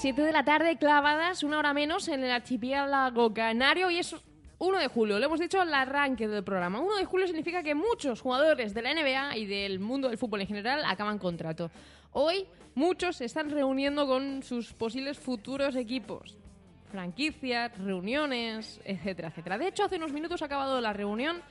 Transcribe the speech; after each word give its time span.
Las 0.00 0.04
7 0.04 0.22
de 0.22 0.32
la 0.32 0.44
tarde 0.46 0.78
clavadas, 0.78 1.42
una 1.42 1.58
hora 1.58 1.74
menos 1.74 2.08
en 2.08 2.24
el 2.24 2.30
archipiélago 2.30 3.34
canario 3.34 3.90
y 3.90 3.98
es 3.98 4.16
1 4.58 4.78
de 4.78 4.88
julio, 4.88 5.18
lo 5.18 5.26
hemos 5.26 5.38
dicho 5.38 5.60
al 5.60 5.74
arranque 5.74 6.26
del 6.26 6.42
programa. 6.42 6.80
1 6.80 6.96
de 6.96 7.04
julio 7.04 7.26
significa 7.26 7.62
que 7.62 7.74
muchos 7.74 8.22
jugadores 8.22 8.72
de 8.72 8.80
la 8.80 8.94
NBA 8.94 9.36
y 9.36 9.44
del 9.44 9.78
mundo 9.78 10.08
del 10.08 10.16
fútbol 10.16 10.40
en 10.40 10.46
general 10.46 10.84
acaban 10.86 11.18
contrato. 11.18 11.70
Hoy 12.12 12.46
muchos 12.74 13.16
se 13.16 13.26
están 13.26 13.50
reuniendo 13.50 14.06
con 14.06 14.42
sus 14.42 14.72
posibles 14.72 15.18
futuros 15.18 15.76
equipos. 15.76 16.38
Franquicias, 16.90 17.76
reuniones, 17.76 18.80
etcétera, 18.86 19.28
etcétera. 19.28 19.58
De 19.58 19.68
hecho, 19.68 19.84
hace 19.84 19.96
unos 19.96 20.14
minutos 20.14 20.40
ha 20.40 20.46
acabado 20.46 20.80
la 20.80 20.94
reunión 20.94 21.42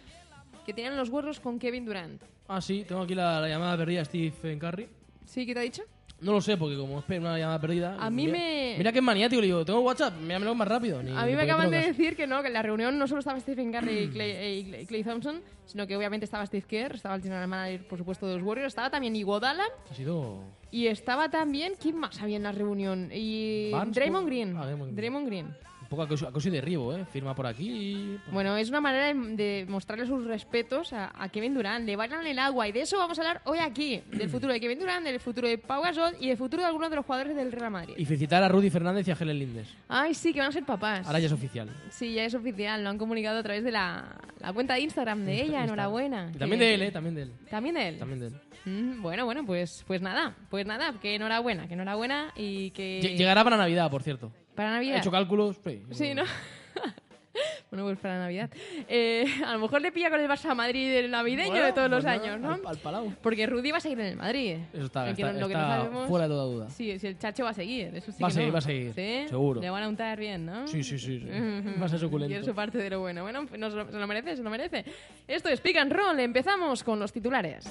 que 0.65 0.73
tenían 0.73 0.97
los 0.97 1.09
huerros 1.09 1.39
con 1.39 1.59
Kevin 1.59 1.85
Durant. 1.85 2.23
Ah, 2.47 2.61
sí, 2.61 2.83
tengo 2.83 3.03
aquí 3.03 3.13
la, 3.13 3.41
la 3.41 3.47
llamada 3.47 3.77
perdida 3.77 4.03
Stephen 4.05 4.57
Curry. 4.57 4.89
¿Sí? 5.23 5.45
¿Qué 5.45 5.53
te 5.53 5.59
ha 5.59 5.61
dicho? 5.61 5.83
No 6.21 6.33
lo 6.33 6.41
sé, 6.41 6.57
porque 6.57 6.75
como 6.75 6.99
es 6.99 7.05
una 7.17 7.37
llamada 7.37 7.61
perdida. 7.61 7.95
A 7.99 8.09
mí 8.09 8.25
mira, 8.25 8.37
me- 8.37 8.75
Mira 8.77 8.91
que 8.91 8.99
es 8.99 9.03
maniático, 9.03 9.39
le 9.39 9.47
digo, 9.47 9.63
tengo 9.63 9.79
WhatsApp, 9.79 10.13
míramelo 10.19 10.53
más 10.53 10.67
rápido. 10.67 11.01
Ni- 11.01 11.11
A 11.15 11.25
mí 11.25 11.33
me 11.35 11.43
acaban 11.43 11.71
de 11.71 11.77
decir 11.77 12.15
que 12.15 12.27
no, 12.27 12.41
que 12.41 12.47
en 12.47 12.53
la 12.53 12.61
reunión 12.61 12.97
no 12.99 13.07
solo 13.07 13.19
estaba 13.19 13.39
Stephen 13.39 13.71
Curry 13.71 13.99
y 13.99 14.07
Clay, 14.13 14.31
eh, 14.31 14.55
y 14.59 14.63
Clay- 14.65 14.85
Clay 14.85 15.03
Thompson, 15.03 15.41
sino 15.65 15.87
que 15.87 15.95
obviamente 15.95 16.25
estaba 16.25 16.45
Steve 16.45 16.65
Kerr, 16.67 16.95
estaba 16.95 17.15
el 17.15 17.21
general 17.21 17.47
manager, 17.47 17.87
por 17.87 17.97
supuesto, 17.97 18.27
de 18.27 18.35
los 18.35 18.43
Warriors, 18.43 18.67
estaba 18.71 18.89
también 18.89 19.15
Iguodala 19.15 19.63
Ha 19.89 19.93
sido. 19.93 20.41
y 20.71 20.87
estaba 20.87 21.29
también... 21.29 21.73
¿Quién 21.81 21.95
más 21.97 22.21
había 22.21 22.35
en 22.37 22.43
la 22.43 22.51
reunión? 22.51 23.09
Y 23.13 23.71
Barnes, 23.71 23.95
Draymond. 23.95 24.27
Ah, 24.27 24.65
Draymond 24.65 24.81
Green. 24.83 24.95
Draymond 24.95 25.27
Green. 25.27 25.55
Poco 25.89 26.03
acoso, 26.03 26.27
acoso 26.27 26.47
y 26.49 26.51
derribo, 26.51 26.95
¿eh? 26.95 27.03
Firma 27.11 27.33
por 27.33 27.47
aquí 27.47 27.67
y... 27.67 28.19
Bueno, 28.31 28.55
es 28.57 28.69
una 28.69 28.79
manera 28.79 29.07
de, 29.07 29.35
de 29.35 29.65
mostrarle 29.67 30.05
sus 30.05 30.23
respetos 30.25 30.93
a, 30.93 31.11
a 31.19 31.29
Kevin 31.29 31.55
Durant. 31.55 31.83
Le 31.85 31.95
bailan 31.95 32.27
el 32.27 32.37
agua 32.37 32.67
y 32.67 32.71
de 32.71 32.81
eso 32.81 32.97
vamos 32.99 33.17
a 33.17 33.21
hablar 33.23 33.41
hoy 33.45 33.57
aquí. 33.59 34.01
Del 34.11 34.29
futuro 34.29 34.53
de 34.53 34.59
Kevin 34.59 34.77
Durant, 34.79 35.03
del 35.03 35.19
futuro 35.19 35.47
de 35.47 35.57
Pau 35.57 35.81
Gasol 35.81 36.13
y 36.19 36.27
del 36.27 36.37
futuro 36.37 36.61
de 36.61 36.67
algunos 36.67 36.91
de 36.91 36.95
los 36.97 37.05
jugadores 37.05 37.35
del 37.35 37.51
Real 37.51 37.71
Madrid. 37.71 37.95
Y 37.97 38.05
felicitar 38.05 38.43
a 38.43 38.47
Rudy 38.47 38.69
Fernández 38.69 39.07
y 39.07 39.11
a 39.11 39.17
Helen 39.19 39.39
Lindes. 39.39 39.67
Ay, 39.87 40.13
sí, 40.13 40.31
que 40.31 40.39
van 40.39 40.49
a 40.49 40.51
ser 40.51 40.63
papás. 40.63 41.07
Ahora 41.07 41.19
ya 41.19 41.25
es 41.25 41.31
oficial. 41.33 41.67
Sí, 41.89 42.13
ya 42.13 42.23
es 42.23 42.35
oficial. 42.35 42.83
Lo 42.83 42.89
han 42.91 42.97
comunicado 42.99 43.39
a 43.39 43.43
través 43.43 43.63
de 43.63 43.71
la, 43.71 44.15
la 44.39 44.53
cuenta 44.53 44.75
de 44.75 44.81
Instagram 44.81 45.25
de 45.25 45.41
ella. 45.41 45.59
Insta- 45.61 45.63
Enhorabuena. 45.63 46.31
Y 46.35 46.37
también 46.37 46.59
Que- 46.59 46.65
de 46.65 46.73
él, 46.75 46.81
¿eh? 46.83 46.91
También 46.91 47.15
de 47.15 47.21
él. 47.23 47.31
También 47.49 47.73
de 47.75 47.87
él. 47.89 47.97
También 47.97 48.19
de 48.19 48.27
él. 48.27 48.33
Mm, 48.65 49.01
bueno, 49.01 49.25
bueno, 49.25 49.45
pues, 49.45 49.83
pues 49.87 50.01
nada. 50.01 50.35
Pues 50.49 50.65
nada, 50.65 50.93
que 51.01 51.15
enhorabuena, 51.15 51.67
que 51.67 51.73
enhorabuena 51.75 52.31
y 52.35 52.71
que... 52.71 52.99
Lle- 53.01 53.15
Llegará 53.17 53.43
para 53.43 53.57
Navidad, 53.57 53.89
por 53.89 54.03
cierto. 54.03 54.31
Para 54.59 54.71
He 54.71 54.73
Navidad. 54.73 54.97
hecho 54.97 55.11
cálculos. 55.11 55.55
sí. 55.63 55.81
Sí, 55.91 56.13
¿no? 56.13 56.23
bueno, 57.71 57.85
pues 57.85 57.97
para 57.99 58.19
Navidad. 58.19 58.49
Eh, 58.89 59.23
a 59.45 59.53
lo 59.53 59.59
mejor 59.59 59.81
le 59.81 59.91
pilla 59.93 60.09
con 60.09 60.19
el 60.19 60.27
Barça 60.27 60.53
Madrid 60.53 60.89
el 60.95 61.09
navideño 61.11 61.51
Bueno, 61.51 61.65
de 61.65 61.71
todos 61.71 61.89
los 61.89 62.03
años, 62.03 62.39
¿no? 62.41 62.51
Al, 62.55 62.61
al 62.67 62.77
palau. 62.77 63.13
Porque 63.21 63.45
Rudy 63.47 63.71
va 63.71 63.77
a 63.77 63.79
seguir 63.79 63.99
en 64.01 64.07
el 64.07 64.15
Madrid. 64.17 64.57
Eso 64.73 64.85
está, 64.87 65.09
está, 65.09 65.31
lo 65.31 65.47
que 65.47 65.53
está 65.53 65.67
no 65.77 65.83
sabemos- 65.83 66.07
fuera 66.09 66.27
de 66.27 66.33
toda 66.33 66.43
duda. 66.45 66.69
Sí, 66.71 66.99
si 66.99 67.07
el 67.07 67.17
Chacho 67.17 67.45
va 67.45 67.51
a 67.51 67.53
seguir, 67.53 67.95
eso 67.95 68.11
sí 68.11 68.21
Va 68.21 68.27
a 68.27 68.31
seguir, 68.31 68.47
no. 68.47 68.53
va 68.53 68.59
a 68.59 68.61
seguir, 68.61 68.93
¿Sí? 68.93 69.25
seguro. 69.29 69.61
Le 69.61 69.69
van 69.69 69.83
a 69.83 69.87
untar 69.87 70.19
bien, 70.19 70.45
¿no? 70.45 70.67
Sí, 70.67 70.83
sí, 70.83 70.99
sí. 70.99 71.19
sí. 71.21 71.25
Va 71.81 71.85
a 71.85 71.87
ser 71.87 71.93
Y 71.93 71.95
eso 71.95 71.99
suculento. 71.99 72.53
parte 72.53 72.77
de 72.79 72.89
lo 72.89 72.99
bueno. 72.99 73.21
Bueno, 73.21 73.45
pues 73.47 73.57
nos 73.61 73.73
lo- 73.73 73.89
se 73.89 73.97
lo 73.97 74.07
merece, 74.07 74.35
se 74.35 74.43
lo 74.43 74.49
merece. 74.49 74.83
Esto 75.25 75.47
es 75.47 75.61
Pick 75.61 75.77
and 75.77 75.93
Roll. 75.93 76.19
Empezamos 76.19 76.83
con 76.83 76.99
los 76.99 77.13
titulares. 77.13 77.63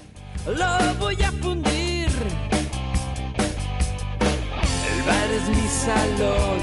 lo 0.46 0.94
voy 0.98 1.16
a 1.22 1.30
fundir. 1.32 2.08
Es 5.08 5.48
mi 5.48 5.68
salón, 5.68 6.60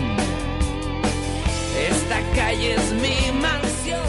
esta 1.90 2.20
calle 2.36 2.76
es 2.76 2.92
mi 2.94 3.32
mansión 3.42 4.00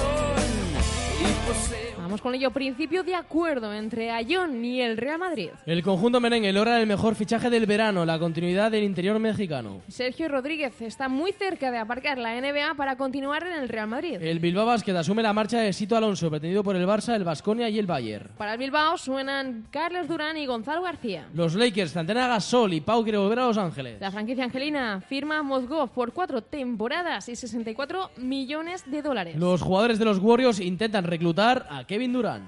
y 1.20 1.48
poseo. 1.48 1.85
Vamos 2.16 2.22
con 2.22 2.34
ello. 2.34 2.50
Principio 2.50 3.02
de 3.02 3.14
acuerdo 3.14 3.74
entre 3.74 4.10
Ayón 4.10 4.64
y 4.64 4.80
el 4.80 4.96
Real 4.96 5.18
Madrid. 5.18 5.50
El 5.66 5.82
conjunto 5.82 6.18
merengue 6.18 6.50
logra 6.50 6.80
el 6.80 6.86
mejor 6.86 7.14
fichaje 7.14 7.50
del 7.50 7.66
verano, 7.66 8.06
la 8.06 8.18
continuidad 8.18 8.70
del 8.70 8.84
interior 8.84 9.18
mexicano. 9.18 9.82
Sergio 9.88 10.26
Rodríguez 10.28 10.80
está 10.80 11.10
muy 11.10 11.32
cerca 11.32 11.70
de 11.70 11.76
aparcar 11.76 12.16
la 12.16 12.40
NBA 12.40 12.74
para 12.74 12.96
continuar 12.96 13.46
en 13.46 13.52
el 13.52 13.68
Real 13.68 13.88
Madrid. 13.88 14.16
El 14.18 14.38
Bilbao 14.38 14.64
Basket 14.64 14.96
asume 14.96 15.22
la 15.22 15.34
marcha 15.34 15.58
de 15.58 15.74
Sito 15.74 15.94
Alonso, 15.94 16.30
pretendido 16.30 16.64
por 16.64 16.74
el 16.74 16.86
Barça, 16.86 17.14
el 17.14 17.24
Basconia 17.24 17.68
y 17.68 17.78
el 17.78 17.84
Bayern. 17.84 18.30
Para 18.38 18.54
el 18.54 18.58
Bilbao 18.58 18.96
suenan 18.96 19.66
Carlos 19.70 20.08
Durán 20.08 20.38
y 20.38 20.46
Gonzalo 20.46 20.80
García. 20.80 21.28
Los 21.34 21.54
Lakers, 21.54 21.90
Santana 21.90 22.28
Gasol 22.28 22.72
y 22.72 22.80
Pau 22.80 23.02
quiere 23.02 23.18
volver 23.18 23.40
a 23.40 23.48
Los 23.48 23.58
Ángeles. 23.58 24.00
La 24.00 24.10
franquicia 24.10 24.44
angelina 24.44 25.02
firma 25.02 25.42
Mozgov 25.42 25.90
por 25.90 26.14
cuatro 26.14 26.40
temporadas 26.42 27.28
y 27.28 27.36
64 27.36 28.12
millones 28.16 28.90
de 28.90 29.02
dólares. 29.02 29.36
Los 29.36 29.60
jugadores 29.60 29.98
de 29.98 30.06
los 30.06 30.18
Warriors 30.18 30.60
intentan 30.60 31.04
reclutar 31.04 31.66
a 31.68 31.84
Kevin 31.84 32.05
Durant. 32.12 32.44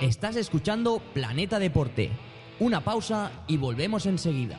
Estás 0.00 0.36
escuchando 0.36 1.00
Planeta 1.14 1.58
Deporte. 1.58 2.10
Una 2.60 2.82
pausa 2.82 3.30
y 3.46 3.56
volvemos 3.56 4.06
enseguida. 4.06 4.58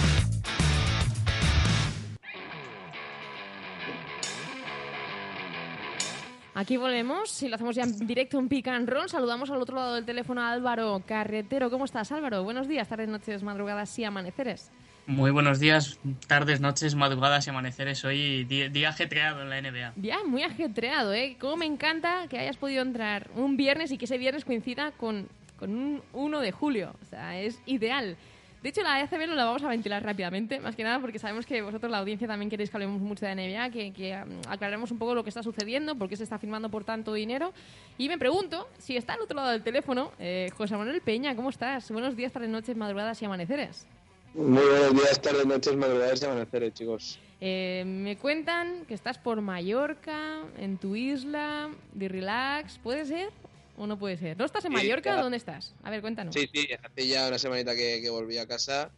Aquí 6.61 6.77
volvemos 6.77 7.41
y 7.41 7.47
lo 7.49 7.55
hacemos 7.55 7.75
ya 7.75 7.81
en 7.81 8.05
directo 8.05 8.37
en 8.37 8.47
Pick 8.47 8.67
and 8.67 8.87
Roll. 8.87 9.09
Saludamos 9.09 9.49
al 9.49 9.59
otro 9.59 9.77
lado 9.77 9.95
del 9.95 10.05
teléfono 10.05 10.41
a 10.41 10.51
Álvaro 10.51 11.01
Carretero. 11.07 11.71
¿Cómo 11.71 11.85
estás, 11.85 12.11
Álvaro? 12.11 12.43
Buenos 12.43 12.67
días, 12.67 12.87
tardes, 12.87 13.09
noches, 13.09 13.41
madrugadas 13.41 13.97
y 13.97 14.03
amaneceres. 14.03 14.69
Muy 15.07 15.31
buenos 15.31 15.59
días, 15.59 15.97
tardes, 16.27 16.61
noches, 16.61 16.93
madrugadas 16.93 17.47
y 17.47 17.49
amaneceres. 17.49 18.05
Hoy 18.05 18.43
día 18.43 18.89
ajetreado 18.89 19.41
en 19.41 19.49
la 19.49 19.59
NBA. 19.59 19.93
Ya, 19.95 20.23
muy 20.23 20.43
ajetreado, 20.43 21.15
¿eh? 21.15 21.35
Cómo 21.39 21.57
me 21.57 21.65
encanta 21.65 22.27
que 22.29 22.37
hayas 22.37 22.57
podido 22.57 22.83
entrar 22.83 23.31
un 23.35 23.57
viernes 23.57 23.91
y 23.91 23.97
que 23.97 24.05
ese 24.05 24.19
viernes 24.19 24.45
coincida 24.45 24.91
con, 24.91 25.29
con 25.57 25.71
un 25.71 26.03
1 26.13 26.41
de 26.41 26.51
julio. 26.51 26.93
O 27.01 27.05
sea, 27.05 27.41
es 27.41 27.59
ideal. 27.65 28.17
De 28.61 28.69
hecho, 28.69 28.83
la 28.83 29.01
ECB 29.01 29.27
no 29.27 29.33
la 29.33 29.45
vamos 29.45 29.63
a 29.63 29.69
ventilar 29.69 30.03
rápidamente, 30.03 30.59
más 30.59 30.75
que 30.75 30.83
nada 30.83 30.99
porque 30.99 31.17
sabemos 31.17 31.47
que 31.47 31.63
vosotros, 31.63 31.91
la 31.91 31.97
audiencia, 31.97 32.27
también 32.27 32.47
queréis 32.47 32.69
que 32.69 32.77
hablemos 32.77 33.01
mucho 33.01 33.25
de 33.25 33.33
NBA, 33.33 33.71
que, 33.71 33.91
que 33.91 34.13
um, 34.13 34.39
aclaremos 34.47 34.91
un 34.91 34.99
poco 34.99 35.15
lo 35.15 35.23
que 35.23 35.29
está 35.29 35.41
sucediendo, 35.41 35.95
por 35.95 36.07
qué 36.07 36.15
se 36.15 36.23
está 36.23 36.37
firmando 36.37 36.69
por 36.69 36.83
tanto 36.83 37.13
dinero. 37.13 37.53
Y 37.97 38.07
me 38.07 38.19
pregunto 38.19 38.69
si 38.77 38.97
está 38.97 39.13
al 39.13 39.21
otro 39.21 39.35
lado 39.35 39.49
del 39.49 39.63
teléfono 39.63 40.11
eh, 40.19 40.49
José 40.55 40.77
Manuel 40.77 41.01
Peña, 41.01 41.35
¿cómo 41.35 41.49
estás? 41.49 41.89
Buenos 41.89 42.15
días, 42.15 42.31
tardes, 42.31 42.49
noches, 42.49 42.77
madrugadas 42.77 43.19
y 43.23 43.25
amaneceres. 43.25 43.87
Muy 44.35 44.63
buenos 44.63 44.93
días, 44.93 45.19
tardes, 45.19 45.45
noches, 45.47 45.75
madrugadas 45.75 46.21
y 46.21 46.25
amaneceres, 46.25 46.73
chicos. 46.75 47.19
Eh, 47.41 47.83
me 47.87 48.15
cuentan 48.17 48.85
que 48.85 48.93
estás 48.93 49.17
por 49.17 49.41
Mallorca, 49.41 50.43
en 50.59 50.77
tu 50.77 50.95
isla, 50.95 51.71
de 51.93 52.07
relax. 52.07 52.77
¿Puede 52.77 53.07
ser 53.07 53.29
o 53.77 53.87
no 53.87 53.97
puede 53.97 54.17
ser? 54.17 54.37
¿No 54.37 54.45
estás 54.45 54.65
en 54.65 54.71
Sí, 54.71 54.77
Mallorca? 54.77 55.15
ya. 55.15 55.21
¿Dónde 55.21 55.37
estás? 55.37 55.73
A 55.83 55.89
ver, 55.89 56.01
cuéntanos. 56.01 56.33
Sí, 56.35 56.49
sí, 56.53 56.67
hace 56.83 57.07
ya 57.07 57.27
una 57.27 57.37
semanita 57.39 57.75
que, 57.75 57.99
que 58.01 58.09
volví 58.09 58.37
a 58.37 58.45
casa 58.47 58.91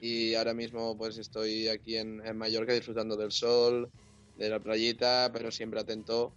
y 0.00 0.34
ahora 0.34 0.54
mismo 0.54 0.96
pues 0.96 1.18
estoy 1.18 1.68
aquí 1.68 1.96
en, 1.96 2.24
en 2.26 2.36
Mallorca 2.36 2.72
disfrutando 2.72 3.16
del 3.16 3.32
sol, 3.32 3.90
de 4.38 4.48
la 4.48 4.58
playita, 4.58 5.30
pero 5.32 5.50
siempre 5.50 5.80
atento 5.80 6.32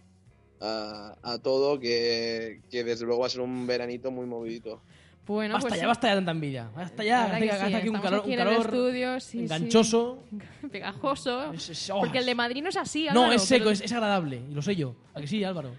a, 0.62 1.16
a 1.22 1.38
todo, 1.40 1.80
que, 1.80 2.60
que 2.70 2.84
desde 2.84 3.06
luego 3.06 3.22
va 3.22 3.28
a 3.28 3.30
ser 3.30 3.42
un 3.42 3.66
veranito 3.68 4.12
muy 4.12 4.26
movidito. 4.26 4.82
Bueno, 5.26 5.54
basta 5.54 5.70
pues 5.70 5.80
ya, 5.80 5.88
basta 5.88 6.08
ya 6.10 6.16
tanta 6.16 6.32
envidia. 6.32 6.70
Basta 6.76 7.02
ya, 7.02 7.24
hace, 7.34 7.48
que 7.48 7.54
sí, 7.68 7.74
aquí 7.76 7.88
un 7.88 8.02
calor, 8.02 8.20
aquí 8.20 8.32
un 8.32 8.36
calor 8.36 8.66
estudio, 8.66 9.20
sí, 9.22 9.32
sí. 9.32 9.40
enganchoso. 9.44 10.20
pegajoso. 10.72 11.54
Es- 11.54 11.70
es- 11.70 11.90
oh, 11.92 12.00
Porque 12.02 12.18
el 12.18 12.26
de 12.26 12.36
Madrid 12.36 12.62
no 12.62 12.68
es 12.68 12.76
así, 12.76 13.06
No, 13.06 13.22
Álvaro, 13.22 13.34
es 13.36 13.44
seco, 13.44 13.60
pero- 13.66 13.72
es, 13.72 13.80
es 13.82 13.92
agradable. 13.94 14.42
Y 14.50 14.54
lo 14.54 14.62
sé 14.62 14.76
yo. 14.76 14.96
¿A 15.14 15.22
que 15.22 15.28
sí, 15.28 15.42
Álvaro? 15.46 15.72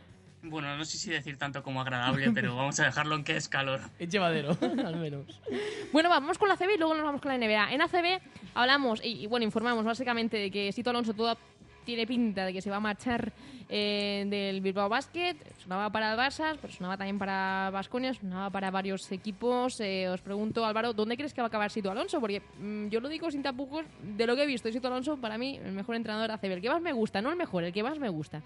Bueno, 0.44 0.76
no 0.76 0.84
sé 0.84 0.98
si 0.98 1.10
decir 1.10 1.36
tanto 1.38 1.62
como 1.62 1.80
agradable, 1.80 2.30
pero 2.32 2.54
vamos 2.56 2.78
a 2.80 2.84
dejarlo 2.84 3.16
en 3.16 3.24
que 3.24 3.36
es 3.36 3.48
calor. 3.48 3.80
Es 3.98 4.08
llevadero, 4.08 4.56
al 4.84 4.96
menos. 4.96 5.40
Bueno, 5.92 6.08
vamos 6.08 6.38
con 6.38 6.48
la 6.48 6.54
ACB 6.54 6.74
y 6.74 6.78
luego 6.78 6.94
nos 6.94 7.04
vamos 7.04 7.20
con 7.20 7.32
la 7.32 7.38
NBA. 7.38 7.72
En 7.72 7.82
ACB 7.82 8.20
hablamos 8.54 9.00
y, 9.02 9.22
y, 9.22 9.26
bueno, 9.26 9.44
informamos 9.44 9.84
básicamente 9.84 10.36
de 10.36 10.50
que 10.50 10.70
Sito 10.72 10.90
Alonso 10.90 11.14
todo 11.14 11.36
tiene 11.84 12.06
pinta 12.06 12.46
de 12.46 12.52
que 12.52 12.62
se 12.62 12.70
va 12.70 12.76
a 12.76 12.80
marchar 12.80 13.32
eh, 13.68 14.24
del 14.28 14.60
Bilbao 14.60 14.88
Basket. 14.88 15.36
Sonaba 15.58 15.90
para 15.90 16.12
el 16.12 16.18
Barça, 16.18 16.56
pero 16.60 16.72
sonaba 16.72 16.96
también 16.96 17.18
para 17.18 17.70
Vasconia, 17.72 18.12
sonaba 18.14 18.50
para 18.50 18.70
varios 18.70 19.10
equipos. 19.12 19.80
Eh, 19.80 20.08
os 20.08 20.20
pregunto, 20.20 20.64
Álvaro, 20.64 20.92
¿dónde 20.92 21.16
crees 21.16 21.32
que 21.32 21.40
va 21.40 21.46
a 21.46 21.48
acabar 21.48 21.70
Sito 21.70 21.90
Alonso? 21.90 22.20
Porque 22.20 22.42
mm, 22.58 22.88
yo 22.88 23.00
lo 23.00 23.08
digo 23.08 23.30
sin 23.30 23.42
tapujos, 23.42 23.84
de 24.02 24.26
lo 24.26 24.34
que 24.36 24.42
he 24.42 24.46
visto, 24.46 24.70
Sito 24.70 24.88
Alonso 24.88 25.16
para 25.16 25.38
mí 25.38 25.58
el 25.62 25.72
mejor 25.72 25.96
entrenador 25.96 26.30
ACB. 26.32 26.52
El 26.52 26.60
que 26.60 26.70
más 26.70 26.82
me 26.82 26.92
gusta, 26.92 27.22
no 27.22 27.30
el 27.30 27.36
mejor, 27.36 27.64
el 27.64 27.72
que 27.72 27.82
más 27.82 27.98
me 27.98 28.08
gusta 28.08 28.42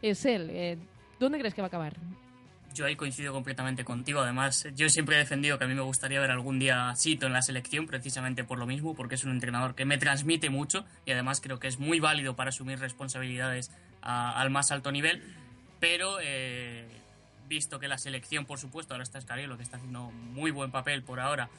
es 0.00 0.24
él. 0.26 0.48
Eh, 0.50 0.78
¿Dónde 1.22 1.38
crees 1.38 1.54
que 1.54 1.62
va 1.62 1.66
a 1.66 1.68
acabar? 1.68 1.94
yo 2.74 2.86
ahí 2.86 2.96
coincido 2.96 3.32
completamente 3.34 3.84
contigo. 3.84 4.20
Además, 4.20 4.66
yo 4.74 4.88
siempre 4.88 5.14
he 5.14 5.18
defendido 5.18 5.58
que 5.58 5.64
a 5.64 5.68
mí 5.68 5.74
me 5.74 5.82
gustaría 5.82 6.18
ver 6.18 6.30
algún 6.30 6.58
día 6.58 6.88
a 6.88 6.96
Sito 6.96 7.26
en 7.26 7.34
la 7.34 7.42
selección, 7.42 7.86
precisamente 7.86 8.44
por 8.44 8.58
lo 8.58 8.66
mismo, 8.66 8.94
porque 8.94 9.14
es 9.14 9.24
un 9.24 9.30
entrenador 9.30 9.74
que 9.74 9.84
me 9.84 9.98
transmite 9.98 10.48
mucho 10.48 10.86
y 11.04 11.12
además 11.12 11.42
creo 11.42 11.58
que 11.58 11.68
es 11.68 11.78
muy 11.78 12.00
válido 12.00 12.34
para 12.34 12.48
asumir 12.48 12.78
responsabilidades 12.78 13.70
al 14.00 14.48
más 14.48 14.72
alto 14.72 14.90
nivel. 14.90 15.22
Pero 15.80 16.16
eh, 16.22 16.88
visto 17.46 17.78
que 17.78 17.88
la 17.88 17.98
selección, 17.98 18.46
por 18.46 18.58
supuesto, 18.58 18.94
ahora 18.94 19.04
está 19.04 19.18
Escariolo, 19.18 19.58
que 19.58 19.64
está 19.64 19.76
haciendo 19.76 20.10
muy 20.10 20.50
buen 20.50 20.70
papel 20.70 21.02
por 21.02 21.20
ahora, 21.20 21.50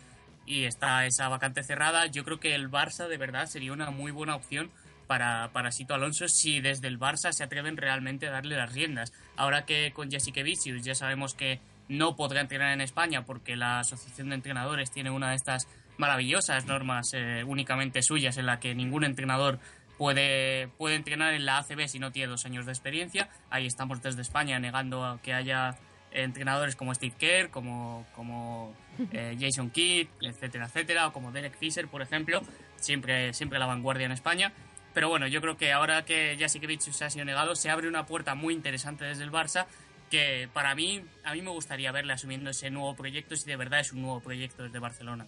y 0.46 0.66
está 0.66 1.06
esa 1.06 1.30
vacante 1.30 1.64
cerrada, 1.64 2.08
yo 2.08 2.26
creo 2.26 2.40
que 2.40 2.56
el 2.56 2.70
Barça 2.70 3.08
de 3.08 3.18
verdad 3.18 3.46
sería 3.46 3.72
una 3.72 3.92
muy 3.92 4.12
buena 4.12 4.36
opción 4.36 4.72
para, 5.08 5.52
para 5.54 5.72
Sito 5.72 5.94
Alonso 5.94 6.28
si 6.28 6.62
desde 6.62 6.88
el 6.88 7.00
Barça 7.00 7.32
se 7.32 7.44
atreven 7.44 7.78
realmente 7.78 8.28
a 8.28 8.32
darle 8.32 8.56
las 8.56 8.74
riendas. 8.74 9.14
Ahora 9.36 9.66
que 9.66 9.92
con 9.94 10.10
Jessica 10.10 10.44
Vicius 10.44 10.84
ya 10.84 10.96
sabemos 10.96 11.34
que 11.34 11.60
no 11.88 12.16
podrá 12.16 12.42
entrenar 12.42 12.74
en 12.74 12.82
España 12.82 13.26
porque 13.26 13.56
la 13.56 13.80
Asociación 13.80 14.30
de 14.30 14.36
Entrenadores 14.36 14.92
tiene 14.92 15.12
una 15.12 15.30
de 15.30 15.36
estas 15.36 15.68
maravillosas 15.98 16.66
normas 16.66 17.12
eh, 17.14 17.44
únicamente 17.46 18.02
suyas 18.02 18.38
en 18.38 18.46
la 18.46 18.60
que 18.60 18.74
ningún 18.74 19.04
entrenador 19.04 19.60
puede, 19.98 20.70
puede 20.78 20.96
entrenar 20.96 21.34
en 21.34 21.46
la 21.46 21.60
ACB 21.60 21.88
si 21.88 22.00
no 22.00 22.12
tiene 22.12 22.30
dos 22.30 22.46
años 22.46 22.66
de 22.66 22.72
experiencia. 22.72 23.30
Ahí 23.50 23.66
estamos 23.66 24.02
desde 24.02 24.22
España 24.22 24.60
negando 24.60 25.06
a 25.06 25.22
que 25.22 25.34
haya 25.34 25.78
entrenadores 26.12 26.76
como 26.76 26.94
Steve 26.94 27.16
Kerr, 27.18 27.50
como, 27.50 28.06
como 28.16 28.74
eh, 29.12 29.36
Jason 29.40 29.70
Kidd, 29.70 30.08
etcétera, 30.22 30.66
etcétera, 30.66 31.08
o 31.08 31.14
como 31.14 31.32
Derek 31.32 31.58
Fisher, 31.58 31.88
por 31.88 32.02
ejemplo, 32.02 32.42
siempre, 32.78 33.34
siempre 33.34 33.60
la 33.60 33.66
vanguardia 33.66 34.06
en 34.06 34.12
España. 34.12 34.54
Pero 34.94 35.10
bueno, 35.10 35.28
yo 35.28 35.42
creo 35.42 35.58
que 35.58 35.72
ahora 35.72 36.06
que 36.06 36.38
Jasikevicius 36.40 36.96
se 36.96 37.06
ha 37.06 37.10
sido 37.10 37.26
negado, 37.26 37.56
se 37.56 37.70
abre 37.70 37.88
una 37.88 38.06
puerta 38.06 38.36
muy 38.36 38.54
interesante 38.54 39.06
desde 39.06 39.24
el 39.24 39.32
Barça 39.32 39.66
que 40.14 40.48
para 40.54 40.76
mí, 40.76 41.04
a 41.24 41.34
mí 41.34 41.42
me 41.42 41.50
gustaría 41.50 41.92
verle 41.92 42.14
asumiendo 42.14 42.52
ese 42.52 42.70
nuevo 42.70 42.96
proyecto 42.96 43.36
si 43.36 43.50
de 43.50 43.56
verdad 43.56 43.80
es 43.80 43.94
un 43.94 44.04
nuevo 44.04 44.20
proyecto 44.20 44.62
desde 44.62 44.78
Barcelona. 44.78 45.26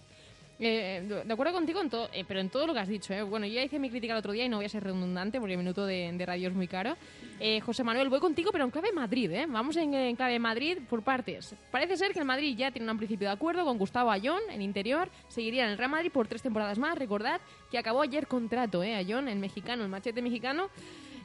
Eh, 0.58 1.22
de 1.24 1.32
acuerdo 1.32 1.52
contigo, 1.52 1.80
en 1.82 1.90
todo, 1.90 2.08
eh, 2.12 2.24
pero 2.26 2.40
en 2.40 2.48
todo 2.48 2.66
lo 2.66 2.72
que 2.72 2.80
has 2.80 2.88
dicho. 2.88 3.12
eh. 3.12 3.22
Bueno, 3.22 3.46
yo 3.46 3.54
ya 3.54 3.62
hice 3.62 3.78
mi 3.78 3.90
crítica 3.90 4.14
el 4.14 4.18
otro 4.18 4.32
día 4.32 4.44
y 4.44 4.48
no 4.48 4.56
voy 4.56 4.66
a 4.66 4.68
ser 4.68 4.82
redundante 4.82 5.38
porque 5.38 5.52
el 5.52 5.58
minuto 5.58 5.84
de, 5.84 6.24
radio 6.24 6.48
es 6.48 6.54
muy 6.54 6.66
caro. 6.66 6.96
Eh, 7.38 7.60
José 7.60 7.84
Manuel, 7.84 8.08
voy 8.08 8.20
contigo, 8.20 8.50
pero 8.52 8.64
en 8.64 8.70
clave 8.70 8.92
Madrid. 8.92 9.30
¿eh? 9.32 9.46
Vamos 9.46 9.76
en, 9.76 9.92
en 9.92 10.16
clave 10.16 10.38
Madrid 10.38 10.78
por 10.88 11.02
partes. 11.02 11.54
Parece 11.70 11.96
ser 11.96 12.12
que 12.12 12.20
el 12.20 12.24
Madrid 12.24 12.56
ya 12.56 12.70
tiene 12.70 12.90
un 12.90 12.96
principio 12.96 13.28
de 13.28 13.34
acuerdo 13.34 13.64
con 13.64 13.76
Gustavo 13.76 14.10
Ayón 14.10 14.40
en 14.50 14.62
interior. 14.62 15.10
Seguiría 15.28 15.64
en 15.64 15.72
el 15.72 15.78
Real 15.78 15.90
Madrid 15.90 16.10
por 16.10 16.26
tres 16.26 16.42
temporadas 16.42 16.78
más. 16.78 16.96
Recordad 16.96 17.40
que 17.70 17.76
acabó 17.78 18.00
ayer 18.00 18.26
contrato, 18.26 18.82
¿eh? 18.82 18.94
Ayón, 18.94 19.28
el 19.28 19.38
mexicano, 19.38 19.82
el 19.82 19.90
machete 19.90 20.22
mexicano. 20.22 20.70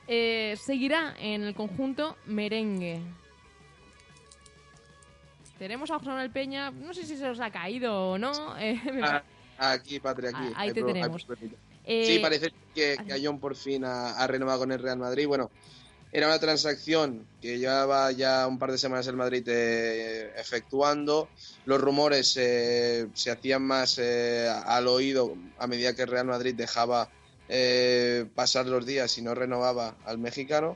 Eh, 0.07 0.55
seguirá 0.57 1.15
en 1.19 1.43
el 1.43 1.55
conjunto 1.55 2.17
merengue. 2.25 2.99
Tenemos 5.61 5.91
a 5.91 5.99
José 5.99 6.09
Manuel 6.09 6.31
Peña, 6.31 6.71
no 6.71 6.91
sé 6.91 7.05
si 7.05 7.15
se 7.15 7.29
os 7.29 7.39
ha 7.39 7.51
caído 7.51 8.13
o 8.13 8.17
no. 8.17 8.57
eh, 8.57 8.81
Ah, 9.59 9.73
aquí, 9.73 9.99
Patria, 9.99 10.29
aquí. 10.29 10.39
Ah, 10.41 10.53
ahí 10.55 10.69
Hay 10.69 10.73
te 10.73 10.81
tenemos. 10.81 11.23
eh, 11.85 12.03
Sí, 12.03 12.17
parece 12.17 12.51
que, 12.73 12.97
que 13.05 13.13
Ayón 13.13 13.39
por 13.39 13.55
fin 13.55 13.85
ha, 13.85 14.09
ha 14.17 14.25
renovado 14.25 14.61
con 14.61 14.71
el 14.71 14.79
Real 14.81 14.97
Madrid. 14.97 15.27
Bueno, 15.27 15.51
era 16.11 16.25
una 16.25 16.39
transacción 16.39 17.27
que 17.39 17.59
llevaba 17.59 18.11
ya 18.11 18.47
un 18.47 18.57
par 18.57 18.71
de 18.71 18.79
semanas 18.79 19.05
el 19.05 19.17
Madrid 19.17 19.43
eh, 19.45 20.33
efectuando. 20.35 21.29
Los 21.65 21.79
rumores 21.79 22.35
eh, 22.37 23.07
se 23.13 23.29
hacían 23.29 23.61
más 23.61 23.99
eh, 23.99 24.49
al 24.65 24.87
oído 24.87 25.35
a 25.59 25.67
medida 25.67 25.93
que 25.95 26.01
el 26.01 26.07
Real 26.07 26.25
Madrid 26.25 26.55
dejaba 26.55 27.07
eh, 27.49 28.25
pasar 28.33 28.65
los 28.65 28.83
días 28.87 29.15
y 29.19 29.21
no 29.21 29.35
renovaba 29.35 29.95
al 30.05 30.17
mexicano. 30.17 30.75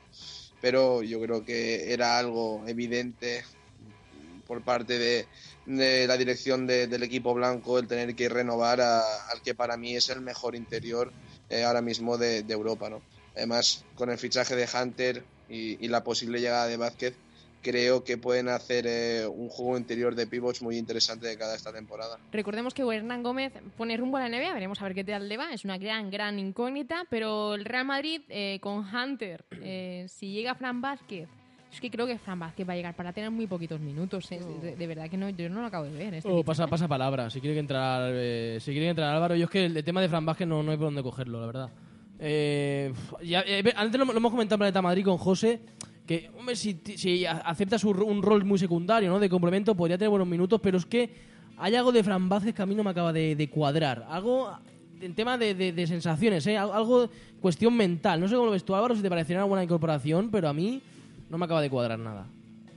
Pero 0.62 1.02
yo 1.02 1.20
creo 1.22 1.44
que 1.44 1.92
era 1.92 2.20
algo 2.20 2.64
evidente 2.68 3.44
por 4.48 4.62
parte 4.64 4.98
de, 5.00 5.28
la 6.08 6.18
dirección 6.18 6.68
de- 6.68 6.88
del 6.88 7.04
equipo 7.04 7.34
blanco 7.34 7.80
el 7.80 7.88
tener 7.88 8.16
que 8.16 8.30
renovar 8.30 8.82
a- 8.82 9.02
al 9.32 9.42
que 9.44 9.56
para 9.56 9.78
mí 9.78 9.96
es 9.96 10.10
el 10.10 10.22
mejor 10.22 10.56
interior 10.56 11.12
eh, 11.50 11.64
ahora 11.64 11.82
mismo 11.82 12.18
de, 12.18 12.44
de 12.44 12.54
Europa. 12.54 12.90
¿no? 12.90 13.02
Además, 13.36 13.84
con 13.96 14.10
el 14.10 14.18
fichaje 14.18 14.56
de 14.56 14.68
Hunter 14.74 15.24
y, 15.50 15.84
y 15.84 15.88
la 15.88 16.04
posible 16.04 16.40
llegada 16.40 16.68
de 16.68 16.78
Vázquez, 16.78 17.16
creo 17.62 18.04
que 18.04 18.18
pueden 18.20 18.48
hacer 18.50 18.86
eh, 18.88 19.26
un 19.28 19.50
juego 19.50 19.76
interior 19.78 20.14
de 20.14 20.28
pivots 20.28 20.62
muy 20.62 20.78
interesante 20.78 21.26
de 21.26 21.36
cada 21.36 21.56
esta 21.56 21.74
temporada. 21.74 22.20
Recordemos 22.32 22.76
que 22.76 22.84
Hernán 22.84 23.24
Gómez 23.24 23.54
pone 23.76 23.98
rumbo 23.98 24.18
a 24.18 24.28
la 24.28 24.30
NBA, 24.30 24.54
veremos 24.54 24.80
a 24.82 24.84
ver 24.84 24.94
qué 24.94 25.04
tal 25.04 25.28
le 25.28 25.36
va, 25.38 25.52
es 25.52 25.66
una 25.66 25.80
gran, 25.80 26.12
gran 26.12 26.38
incógnita, 26.38 27.06
pero 27.10 27.56
el 27.56 27.66
Real 27.66 27.86
Madrid 27.86 28.22
eh, 28.30 28.60
con 28.62 28.86
Hunter, 28.86 29.46
eh, 29.64 30.06
si 30.08 30.32
llega 30.32 30.54
Fran 30.54 30.80
Vázquez, 30.82 31.28
es 31.76 31.82
que 31.82 31.90
creo 31.92 32.08
que 32.08 32.18
Fran 32.18 32.40
Vázquez 32.40 32.68
va 32.68 32.74
a 32.74 32.76
llegar 32.76 32.96
para 32.96 33.14
tener 33.14 33.30
muy 33.32 33.48
poquitos 33.48 33.80
minutos, 33.80 34.32
eh, 34.32 34.40
de, 34.62 34.76
de 34.76 34.88
verdad 34.88 35.10
que 35.10 35.18
no, 35.18 35.30
yo 35.30 35.50
no 35.50 35.62
lo 35.62 35.68
acabo 35.68 35.86
de 35.86 35.92
ver. 35.92 36.14
Este 36.16 36.30
Oh, 36.30 36.44
pasa, 36.44 36.68
pasa 36.68 36.88
palabra. 36.88 37.30
Si 37.30 37.40
quiere 37.40 37.54
que 37.54 37.60
entrar, 37.60 38.12
eh, 38.16 38.58
si 38.60 38.72
quiere 38.72 38.88
que 38.88 38.90
entrar 38.92 39.14
Álvaro, 39.16 39.36
yo 39.36 39.46
es 39.46 39.50
que 39.52 39.66
el, 39.66 39.78
el 39.78 39.84
tema 39.84 40.02
de 40.02 40.10
Fran 40.10 40.26
Vázquez 40.26 40.48
no, 40.48 40.64
no 40.64 40.72
hay 40.72 40.78
por 40.78 40.88
dónde 40.88 41.04
cogerlo, 41.04 41.40
la 41.40 41.46
verdad. 41.46 41.70
Eh, 42.20 42.94
ya, 43.24 43.44
eh, 43.46 43.74
antes 43.76 44.00
lo, 44.00 44.06
lo 44.06 44.18
hemos 44.18 44.32
comentado 44.32 44.56
en 44.56 44.60
Planeta 44.60 44.82
Madrid 44.82 45.04
con 45.04 45.18
José, 45.18 45.60
que 46.06 46.30
hombre, 46.38 46.56
si, 46.56 46.80
si 46.96 47.26
aceptas 47.26 47.84
un, 47.84 48.02
un 48.02 48.22
rol 48.22 48.46
muy 48.46 48.58
secundario, 48.58 49.10
¿no? 49.10 49.20
De 49.20 49.30
complemento, 49.30 49.76
podría 49.76 49.98
tener 49.98 50.10
buenos 50.10 50.28
minutos, 50.28 50.60
pero 50.62 50.78
es 50.78 50.86
que 50.86 51.10
hay 51.58 51.76
algo 51.76 51.92
de 51.92 52.04
Fran 52.04 52.30
Vázquez 52.30 52.54
que 52.54 52.62
a 52.62 52.66
mí 52.66 52.76
no 52.76 52.84
me 52.84 52.92
acaba 52.92 53.12
de, 53.12 53.36
de 53.36 53.50
cuadrar. 53.50 54.06
Algo 54.10 54.50
en 55.02 55.14
tema 55.14 55.38
de, 55.38 55.54
de- 55.56 55.74
de 55.74 55.88
sensaciones, 55.88 56.48
¿eh? 56.48 56.58
Al- 56.58 56.72
Algo, 56.72 57.10
cuestión 57.42 57.76
mental. 57.76 58.20
No 58.22 58.28
sé 58.28 58.36
cómo 58.36 58.46
lo 58.46 58.52
ves 58.54 58.64
tú, 58.64 58.74
Álvaro, 58.76 58.96
si 58.96 59.02
te 59.02 59.10
parecería 59.10 59.40
una 59.40 59.46
buena 59.48 59.64
incorporación, 59.64 60.30
pero 60.32 60.48
a 60.48 60.54
mí 60.54 60.82
no 61.30 61.38
me 61.38 61.46
acaba 61.46 61.62
de 61.62 61.70
cuadrar 61.70 62.00
nada. 62.00 62.28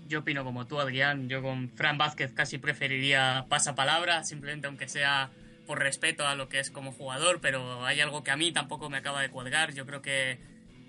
Yo 0.08 0.20
opino 0.20 0.42
como 0.42 0.66
tú, 0.66 0.80
Adrián. 0.80 1.28
Yo 1.28 1.42
con 1.42 1.68
Fran 1.70 1.98
Vázquez 1.98 2.32
casi 2.32 2.58
preferiría 2.58 3.46
pasapalabra, 3.48 4.24
simplemente 4.24 4.66
aunque 4.66 4.88
sea 4.88 5.30
por 5.66 5.80
respeto 5.80 6.26
a 6.26 6.34
lo 6.34 6.48
que 6.48 6.60
es 6.60 6.70
como 6.70 6.92
jugador, 6.92 7.40
pero 7.42 7.84
hay 7.84 8.00
algo 8.00 8.24
que 8.24 8.30
a 8.30 8.36
mí 8.36 8.50
tampoco 8.52 8.88
me 8.88 8.96
acaba 8.96 9.20
de 9.20 9.28
cuadrar. 9.28 9.74
Yo 9.74 9.84
creo 9.84 10.00
que 10.00 10.38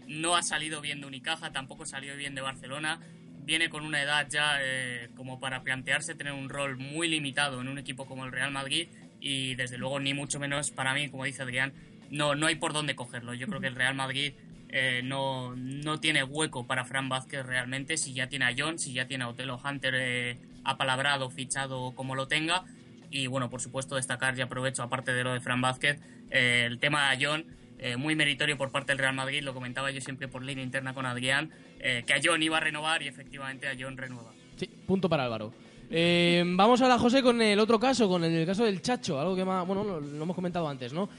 no 0.07 0.37
ha 0.37 0.41
salido 0.41 0.79
bien 0.79 1.01
de 1.01 1.07
Unicaja, 1.07 1.51
tampoco 1.51 1.85
salió 1.85 2.15
bien 2.15 2.33
de 2.33 2.41
Barcelona. 2.41 3.01
Viene 3.43 3.69
con 3.69 3.83
una 3.83 4.01
edad 4.01 4.27
ya 4.29 4.57
eh, 4.61 5.09
como 5.17 5.41
para 5.41 5.63
plantearse 5.63 6.15
tener 6.15 6.31
un 6.31 6.47
rol 6.47 6.77
muy 6.77 7.09
limitado 7.09 7.59
en 7.59 7.67
un 7.67 7.77
equipo 7.77 8.05
como 8.05 8.25
el 8.25 8.31
Real 8.31 8.51
Madrid 8.51 8.87
y 9.19 9.55
desde 9.55 9.77
luego 9.77 9.99
ni 9.99 10.13
mucho 10.13 10.39
menos 10.39 10.71
para 10.71 10.93
mí, 10.93 11.09
como 11.09 11.25
dice 11.25 11.43
Adrián, 11.43 11.73
no, 12.09 12.35
no 12.35 12.47
hay 12.47 12.55
por 12.55 12.71
dónde 12.71 12.95
cogerlo. 12.95 13.33
Yo 13.33 13.47
creo 13.47 13.59
que 13.59 13.67
el 13.67 13.75
Real 13.75 13.95
Madrid 13.95 14.33
eh, 14.69 15.01
no, 15.03 15.55
no 15.55 15.99
tiene 15.99 16.23
hueco 16.23 16.67
para 16.67 16.85
Fran 16.85 17.09
Vázquez 17.09 17.45
realmente, 17.45 17.97
si 17.97 18.13
ya 18.13 18.27
tiene 18.27 18.45
a 18.45 18.53
John, 18.57 18.77
si 18.77 18.93
ya 18.93 19.07
tiene 19.07 19.23
a 19.23 19.29
Otelo 19.29 19.59
Hunter 19.63 19.93
eh, 19.97 20.37
apalabrado, 20.63 21.29
fichado 21.29 21.93
como 21.95 22.15
lo 22.15 22.27
tenga. 22.27 22.63
Y 23.11 23.25
bueno, 23.27 23.49
por 23.49 23.59
supuesto 23.61 23.95
destacar, 23.95 24.37
y 24.37 24.41
aprovecho, 24.41 24.83
aparte 24.83 25.11
de 25.11 25.23
lo 25.23 25.33
de 25.33 25.39
Fran 25.39 25.61
Vázquez, 25.61 25.99
eh, 26.29 26.65
el 26.67 26.77
tema 26.77 27.09
de 27.09 27.25
John, 27.25 27.45
eh, 27.79 27.97
muy 27.97 28.15
meritorio 28.15 28.57
por 28.57 28.71
parte 28.71 28.91
del 28.91 28.99
Real 28.99 29.15
Madrid, 29.15 29.41
lo 29.41 29.55
comentaba 29.55 29.89
yo 29.89 29.99
siempre 29.99 30.27
por 30.27 30.43
línea 30.43 30.63
interna 30.63 30.93
con 30.93 31.05
Adrián, 31.07 31.49
que 31.79 32.13
a 32.13 32.19
John 32.23 32.43
iba 32.43 32.57
a 32.57 32.59
renovar 32.59 33.01
y 33.01 33.07
efectivamente 33.07 33.67
a 33.67 33.75
John 33.79 33.97
renueva. 33.97 34.31
Sí, 34.57 34.69
punto 34.85 35.09
para 35.09 35.23
Álvaro. 35.23 35.53
Vamos 35.89 36.81
ahora, 36.81 36.99
José, 36.99 37.23
con 37.23 37.41
el 37.41 37.57
otro 37.57 37.79
caso, 37.79 38.07
con 38.07 38.23
el 38.23 38.45
caso 38.45 38.65
del 38.65 38.81
Chacho, 38.81 39.19
algo 39.19 39.35
que 39.35 39.45
más, 39.45 39.65
bueno, 39.65 39.83
lo, 39.83 40.01
lo 40.01 40.23
hemos 40.23 40.35
comentado 40.35 40.67
antes, 40.67 40.93
¿no? 40.93 41.09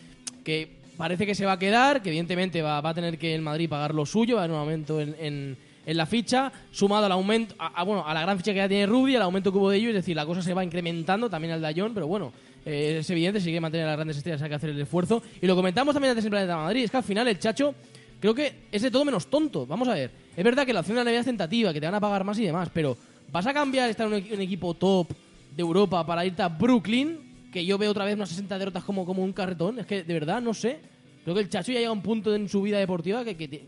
Que 0.45 0.80
parece 1.01 1.27
que 1.27 1.35
se 1.35 1.47
va 1.47 1.53
a 1.53 1.59
quedar, 1.59 2.03
que 2.03 2.11
evidentemente 2.11 2.61
va, 2.63 2.79
a 2.79 2.95
tener 2.95 3.19
que 3.19 3.35
el 3.35 3.43
Madrid 3.43 3.69
pagar 3.69 3.95
lo 3.95 4.05
suyo, 4.05 4.37
va 4.37 4.43
a 4.43 4.45
haber 4.45 4.55
un 4.55 4.61
aumento 4.61 5.01
en, 5.01 5.57
la 5.87 6.07
ficha, 6.07 6.53
sumado 6.71 7.07
al 7.07 7.13
aumento, 7.13 7.55
a, 7.59 7.83
bueno, 7.83 8.07
a 8.07 8.13
la 8.15 8.21
gran 8.23 8.37
ficha 8.37 8.53
que 8.53 8.59
ya 8.59 8.69
tiene 8.69 8.87
Rudy, 8.87 9.17
al 9.17 9.23
aumento 9.23 9.51
que 9.51 9.59
hubo 9.59 9.71
de 9.71 9.79
ellos, 9.79 9.89
es 9.89 9.95
decir, 9.97 10.15
la 10.15 10.27
cosa 10.27 10.43
se 10.43 10.55
va 10.55 10.63
incrementando 10.63 11.29
también 11.29 11.55
al 11.55 11.61
Dayón, 11.61 11.95
pero 11.95 12.07
bueno, 12.07 12.33
eh, 12.65 12.99
es 13.01 13.11
evidente, 13.11 13.41
si 13.41 13.47
quiere 13.47 13.61
mantener 13.61 13.87
las 13.87 13.97
grandes 13.97 14.19
estrellas 14.19 14.43
hay 14.43 14.51
que 14.51 14.55
hacer 14.55 14.71
el 14.71 14.81
esfuerzo. 14.81 15.23
Y 15.41 15.47
lo 15.47 15.57
comentamos 15.57 15.95
también 15.95 16.11
antes 16.11 16.25
en 16.27 16.31
Planeta 16.31 16.57
Madrid, 16.57 16.85
es 16.85 16.91
que 16.91 16.99
al 16.99 17.03
final 17.03 17.27
el 17.27 17.39
Chacho 17.39 17.75
creo 18.21 18.35
que 18.35 18.53
es 18.71 18.83
de 18.83 18.91
todo 18.91 19.05
menos 19.05 19.27
tonto. 19.29 19.67
Vamos 19.67 19.89
a 19.89 19.95
ver, 19.95 20.11
es 20.37 20.45
verdad 20.45 20.65
que 20.67 20.73
la 20.75 20.81
opción 20.81 20.99
de 20.99 21.05
la 21.05 21.11
NBA 21.11 21.21
es 21.21 21.27
tentativa, 21.27 21.73
que 21.73 21.81
te 21.81 21.87
van 21.87 21.95
a 21.95 22.01
pagar 22.01 22.23
más 22.25 22.39
y 22.39 22.45
demás, 22.45 22.69
pero 22.73 22.97
¿vas 23.33 23.47
a 23.47 23.55
cambiar 23.55 23.89
estar 23.89 24.07
en 24.07 24.13
un, 24.13 24.21
equi- 24.21 24.35
un 24.35 24.41
equipo 24.43 24.75
top 24.75 25.09
de 25.57 25.63
Europa 25.63 26.05
para 26.07 26.25
irte 26.27 26.43
a 26.43 26.49
Brooklyn? 26.49 27.49
Que 27.51 27.65
yo 27.65 27.79
veo 27.79 27.91
otra 27.91 28.05
vez 28.05 28.15
unas 28.15 28.29
60 28.29 28.59
derrotas 28.59 28.85
como 28.85 29.03
un 29.03 29.33
carretón. 29.33 29.81
Es 29.81 29.87
que 29.87 30.05
de 30.05 30.15
verdad 30.15 30.41
no 30.41 30.55
sé. 30.55 30.79
Creo 31.25 31.35
que 31.35 31.43
el 31.43 31.49
Chacho 31.49 31.73
ya 31.73 31.79
llega 31.79 31.91
a 31.91 31.93
un 31.93 32.03
punto 32.03 32.35
en 32.35 32.49
su 32.49 32.63
vida 32.63 32.79
deportiva 32.79 33.25
que, 33.25 33.37
que, 33.37 33.65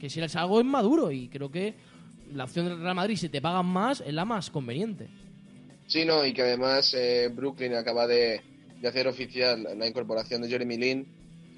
que 0.00 0.10
si 0.10 0.20
es 0.20 0.36
algo 0.36 0.60
es 0.60 0.66
maduro 0.66 1.10
y 1.10 1.28
creo 1.28 1.50
que 1.50 1.74
la 2.34 2.44
opción 2.44 2.66
del 2.66 2.80
Real 2.80 2.94
Madrid, 2.94 3.16
si 3.16 3.28
te 3.28 3.40
pagan 3.40 3.66
más, 3.66 4.00
es 4.00 4.12
la 4.12 4.24
más 4.24 4.50
conveniente. 4.50 5.08
Sí, 5.86 6.04
no, 6.04 6.26
y 6.26 6.32
que 6.32 6.42
además 6.42 6.92
eh, 6.94 7.30
Brooklyn 7.32 7.74
acaba 7.74 8.06
de, 8.06 8.40
de 8.80 8.88
hacer 8.88 9.06
oficial 9.06 9.66
la 9.78 9.86
incorporación 9.86 10.42
de 10.42 10.48
Jeremy 10.48 10.76
Lin, 10.76 11.06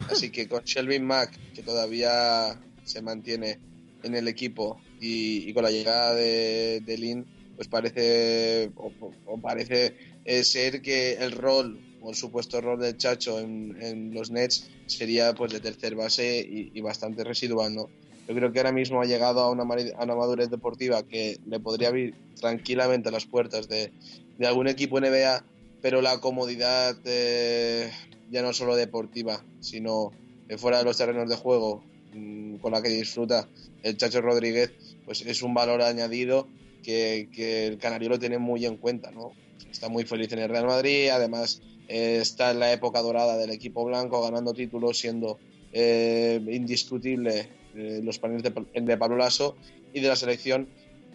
así 0.11 0.31
que 0.31 0.47
con 0.47 0.63
Shelvin 0.65 1.05
Mack, 1.05 1.33
que 1.55 1.63
todavía 1.63 2.61
se 2.85 3.01
mantiene 3.01 3.59
en 4.03 4.15
el 4.15 4.29
equipo, 4.29 4.81
y, 5.01 5.49
y 5.49 5.55
con 5.55 5.65
la 5.65 5.71
llegada 5.71 6.15
de, 6.15 6.83
de 6.85 6.99
Lin, 6.99 7.27
pues 7.57 7.69
parece, 7.69 8.71
o, 8.77 8.93
o 9.27 9.41
parece 9.41 9.97
eh, 10.25 10.45
ser 10.45 10.83
que 10.83 11.15
el 11.15 11.33
rol, 11.33 11.79
o 12.01 12.11
el 12.11 12.17
supuesto 12.17 12.61
rol 12.61 12.81
del 12.81 12.97
Chacho 12.97 13.41
en, 13.41 13.77
en 13.81 14.15
los 14.15 14.31
Nets 14.31 14.69
sería 14.87 15.35
pues 15.35 15.53
de 15.53 15.61
tercer 15.61 15.95
base 15.95 16.41
y, 16.41 16.71
y 16.75 16.81
bastante 16.81 17.25
residual, 17.25 17.75
¿no? 17.75 17.89
Yo 18.29 18.35
creo 18.35 18.53
que 18.53 18.59
ahora 18.59 18.73
mismo 18.73 19.01
ha 19.01 19.07
llegado 19.07 19.41
a 19.41 19.51
una, 19.51 19.63
a 19.63 20.05
una 20.05 20.15
madurez 20.15 20.51
deportiva 20.51 21.03
que 21.03 21.39
le 21.47 21.61
podría 21.61 21.89
abrir 21.89 22.15
tranquilamente 22.39 23.11
las 23.11 23.25
puertas 23.25 23.69
de, 23.69 23.91
de 24.37 24.47
algún 24.47 24.69
equipo 24.69 25.01
NBA, 25.01 25.43
pero 25.81 26.03
la 26.03 26.21
comodidad 26.21 26.95
eh, 27.05 27.91
ya 28.31 28.43
no 28.43 28.53
solo 28.53 28.77
deportiva, 28.77 29.43
sino 29.61 30.13
de 30.47 30.59
fuera 30.59 30.79
de 30.79 30.85
los 30.85 30.99
terrenos 30.99 31.29
de 31.31 31.37
juego 31.37 31.83
mm, 32.13 32.57
con 32.57 32.73
la 32.73 32.83
que 32.83 32.91
disfruta 32.91 33.49
el 33.83 33.97
Chacho 33.97 34.21
Rodríguez, 34.21 34.73
pues 35.07 35.23
es 35.23 35.43
un 35.43 35.55
valor 35.55 35.81
añadido 35.81 36.49
que, 36.83 37.31
que 37.33 37.67
el 37.67 37.79
Canario 37.79 38.11
lo 38.11 38.19
tiene 38.19 38.37
muy 38.37 38.67
en 38.67 38.77
cuenta, 38.77 39.11
¿no? 39.11 39.33
Está 39.71 39.89
muy 39.89 40.05
feliz 40.05 40.31
en 40.33 40.41
el 40.41 40.51
Real 40.51 40.67
Madrid, 40.67 41.09
además 41.09 41.63
eh, 41.89 42.19
está 42.21 42.51
en 42.51 42.61
la 42.61 42.71
época 42.71 43.01
dorada 43.01 43.39
del 43.39 43.51
equipo 43.51 43.85
blanco, 43.85 44.23
ganando 44.23 44.53
títulos, 44.53 44.99
siendo 44.99 45.39
eh, 45.73 46.39
indiscutible 46.51 47.49
eh, 47.75 48.01
los 48.05 48.19
paneles 48.19 48.43
de, 48.43 48.81
de 48.81 48.97
Pablo 48.99 49.17
Lasso 49.17 49.57
y 49.95 50.01
de 50.01 50.09
la 50.09 50.17
selección. 50.17 50.69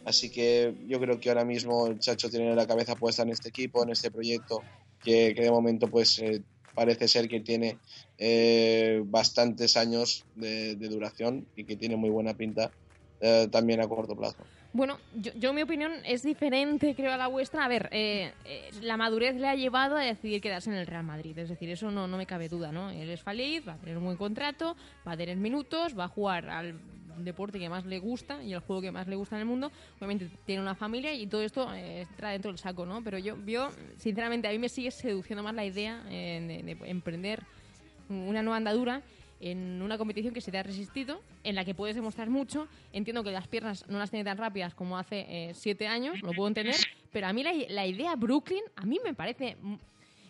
Así 0.04 0.32
que 0.32 0.74
yo 0.88 1.00
creo 1.00 1.20
que 1.20 1.30
ahora 1.30 1.46
mismo 1.46 1.88
el 1.88 2.00
Chacho 2.00 2.30
tiene 2.30 2.56
la 2.56 2.68
cabeza 2.68 2.96
puesta 2.96 3.22
en 3.22 3.30
este 3.30 3.50
equipo, 3.50 3.84
en 3.84 3.92
este 3.92 4.10
proyecto, 4.10 4.62
que, 5.02 5.34
de 5.34 5.52
momento 5.52 5.88
pues 5.88 6.22
parece 6.74 7.08
ser 7.08 7.30
que 7.30 7.40
tiene 7.40 7.78
bastantes 9.06 9.78
años 9.78 10.26
de, 10.36 10.76
duración 10.76 11.46
y 11.56 11.64
que 11.64 11.78
tiene 11.78 11.96
muy 11.96 12.10
buena 12.10 12.34
pinta 12.34 12.72
también 13.50 13.80
a 13.80 13.88
corto 13.88 14.14
plazo. 14.14 14.44
Bueno, 14.74 14.98
yo, 15.14 15.32
yo 15.36 15.54
mi 15.54 15.62
opinión 15.62 15.92
es 16.04 16.24
diferente, 16.24 16.96
creo, 16.96 17.14
a 17.14 17.18
la 17.18 17.28
vuestra. 17.28 17.64
A 17.64 17.68
ver, 17.68 17.90
eh, 17.92 18.34
eh, 18.44 18.72
la 18.82 18.98
madurez 18.98 19.36
le 19.36 19.48
ha 19.48 19.56
llevado 19.56 19.96
a 19.96 20.02
decidir 20.02 20.42
quedarse 20.42 20.72
en 20.72 20.78
el 20.78 20.88
Real 20.88 21.04
Madrid. 21.04 21.38
Es 21.38 21.50
decir, 21.50 21.70
eso 21.70 21.92
no, 21.92 22.08
no 22.08 22.18
me 22.18 22.26
cabe 22.26 22.50
duda, 22.50 22.72
¿no? 22.72 22.90
Él 22.90 23.08
es 23.12 23.22
feliz, 23.22 23.68
va 23.68 23.74
a 23.74 23.78
tener 23.78 24.00
un 24.00 24.06
buen 24.06 24.18
contrato, 24.18 24.76
va 25.08 25.12
a 25.12 25.18
tener 25.18 25.38
minutos, 25.38 25.98
va 25.98 26.06
a 26.06 26.08
jugar 26.08 26.50
al 26.50 26.80
deporte 27.20 27.60
que 27.60 27.70
más 27.70 27.86
le 27.86 28.00
gusta 28.00 28.42
y 28.42 28.54
el 28.54 28.62
juego 28.62 28.82
que 28.82 28.92
más 28.92 29.08
le 29.08 29.16
gusta 29.16 29.36
en 29.36 29.42
el 29.42 29.46
mundo. 29.46 29.72
Obviamente 29.98 30.28
tiene 30.44 30.64
una 30.64 30.74
familia 30.74 31.14
y 31.14 31.28
todo 31.28 31.44
esto 31.44 31.72
eh, 31.76 32.08
dentro 32.20 32.50
del 32.50 32.58
saco, 32.58 32.84
¿no? 32.88 33.04
Pero 33.04 33.20
yo, 33.20 33.38
yo, 33.46 33.70
sinceramente, 33.98 34.48
a 34.48 34.52
mí 34.52 34.58
me 34.58 34.70
sigue 34.70 34.90
seduciendo 34.90 35.44
más 35.44 35.54
la 35.54 35.66
idea 35.66 36.02
eh, 36.10 36.64
de 36.66 36.90
emprender 36.90 37.44
una 38.10 38.42
nueva 38.42 38.58
andadura 38.58 39.04
en 39.52 39.82
una 39.82 39.98
competición 39.98 40.34
que 40.34 40.42
se 40.42 40.52
te 40.52 40.58
ha 40.58 40.64
resistido, 40.64 41.22
en 41.44 41.56
la 41.56 41.66
que 41.66 41.76
puedes 41.76 41.96
demostrar 41.96 42.30
mucho. 42.30 42.68
Entiendo 42.94 43.24
que 43.24 43.32
las 43.32 43.48
piernas 43.48 43.86
no 43.90 44.00
las 44.00 44.10
tiene 44.10 44.24
tan 44.24 44.38
rápidas 44.38 44.74
como 44.74 44.98
hace 44.98 45.26
eh, 45.28 45.52
siete 45.54 45.88
años, 45.88 46.22
lo 46.22 46.32
puedo 46.32 46.48
entender, 46.48 46.76
pero 47.12 47.28
a 47.28 47.34
mí 47.34 47.44
la, 47.44 47.52
la 47.70 47.86
idea 47.86 48.16
Brooklyn, 48.16 48.64
a 48.76 48.86
mí 48.86 49.00
me 49.04 49.14
parece, 49.14 49.58
mm, 49.62 49.74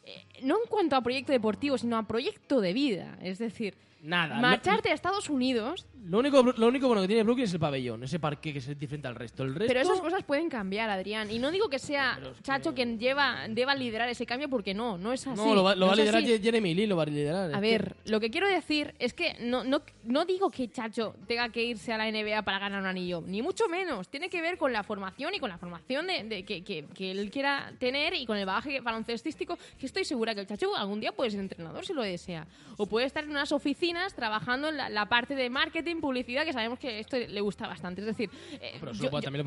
eh, 0.06 0.26
no 0.42 0.56
en 0.62 0.68
cuanto 0.68 0.96
a 0.96 1.02
proyecto 1.02 1.32
deportivo, 1.32 1.78
sino 1.78 1.98
a 1.98 2.08
proyecto 2.08 2.60
de 2.60 2.74
vida. 2.74 3.18
Es 3.22 3.38
decir, 3.38 3.76
Nada. 4.04 4.36
marcharte 4.40 4.90
a 4.90 4.94
Estados 4.94 5.30
Unidos, 5.30 5.88
Lo, 6.06 6.20
único, 6.20 6.44
lo 6.44 6.68
único 6.68 6.88
bueno 6.88 7.02
que 7.02 7.08
tiene 7.08 7.24
Brooklyn 7.24 7.46
es 7.46 7.54
el 7.54 7.60
pabellón, 7.62 8.04
ese 8.04 8.20
parque 8.20 8.52
que 8.52 8.60
es 8.60 8.78
diferente 8.78 9.08
al 9.08 9.16
resto. 9.16 9.44
El 9.44 9.56
resto 9.56 9.68
pero 9.70 9.80
esas 9.80 10.02
cosas 10.02 10.22
pueden 10.24 10.50
cambiar, 10.50 10.90
Adrián. 10.90 11.32
Y 11.32 11.40
no 11.40 11.50
digo 11.50 11.70
que 11.70 11.80
sea 11.80 12.16
Pero 12.18 12.32
es 12.32 12.38
que- 12.38 12.44
Chacho 12.44 12.74
quien 12.76 13.00
lleva, 13.00 13.48
deba 13.48 13.74
liderar 13.74 14.10
ese 14.10 14.26
cambio, 14.26 14.50
porque 14.50 14.74
no, 14.74 14.98
no 14.98 15.14
es 15.14 15.26
así. 15.26 15.38
No, 15.40 15.56
lo 15.56 15.64
va, 15.64 15.76
lo 15.76 15.82
no 15.82 15.88
va 15.88 15.94
a 15.94 15.96
liderar 15.96 16.22
así. 16.22 16.40
Jeremy 16.44 16.74
Lee, 16.74 16.88
lo 16.88 16.98
va 16.98 17.04
a 17.04 17.06
liderar. 17.06 17.50
A 17.56 17.62
que- 17.62 17.62
ver, 17.62 17.96
lo 18.06 18.20
que 18.20 18.30
quiero 18.30 18.50
decir 18.50 18.94
es 19.00 19.14
que 19.14 19.36
no, 19.40 19.64
no, 19.64 19.82
no 20.04 20.26
digo 20.26 20.50
que 20.52 20.70
Chacho 20.70 21.16
tenga 21.26 21.48
que 21.48 21.64
irse 21.64 21.94
a 21.94 21.98
la 21.98 22.06
NBA 22.10 22.42
para 22.42 22.60
ganar 22.60 22.82
un 22.82 22.88
anillo, 22.88 23.24
ni 23.26 23.42
mucho 23.42 23.70
menos. 23.70 24.10
Tiene 24.10 24.30
que 24.30 24.42
ver 24.42 24.58
con 24.58 24.74
la 24.74 24.84
formación 24.84 25.34
y 25.34 25.40
con 25.40 25.50
la 25.50 25.58
formación 25.58 26.08
de, 26.08 26.24
de- 26.26 26.44
que, 26.44 26.62
que- 26.66 26.86
que 26.94 27.12
él 27.12 27.32
quiera 27.32 27.72
tener 27.80 28.14
y 28.16 28.26
con 28.26 28.36
el 28.36 28.46
bagaje 28.46 28.82
baloncestístico, 28.82 29.58
que 29.80 29.86
estoy 29.86 30.04
segura 30.04 30.36
que 30.36 30.42
el 30.42 30.48
Chacho 30.48 30.76
algún 30.76 31.00
día 31.00 31.14
puede 31.14 31.32
ser 31.32 31.40
entrenador 31.40 31.86
si 31.86 31.94
lo 31.94 32.02
desea. 32.02 32.46
O 32.76 32.86
puede 32.88 33.06
estar 33.06 33.24
en 33.24 33.30
unas 33.30 33.54
oficinas 33.54 33.93
trabajando 34.16 34.70
en 34.70 34.78
la, 34.78 34.90
la 34.90 35.08
parte 35.08 35.36
de 35.36 35.50
marketing, 35.50 35.98
publicidad, 36.02 36.46
que 36.46 36.54
sabemos 36.54 36.80
que 36.80 37.00
esto 37.00 37.18
le 37.18 37.42
gusta 37.42 37.68
bastante. 37.68 38.02
Es 38.02 38.08
decir, 38.08 38.30
eh, 38.54 38.78
Pero 38.80 38.92
yo, 38.94 39.04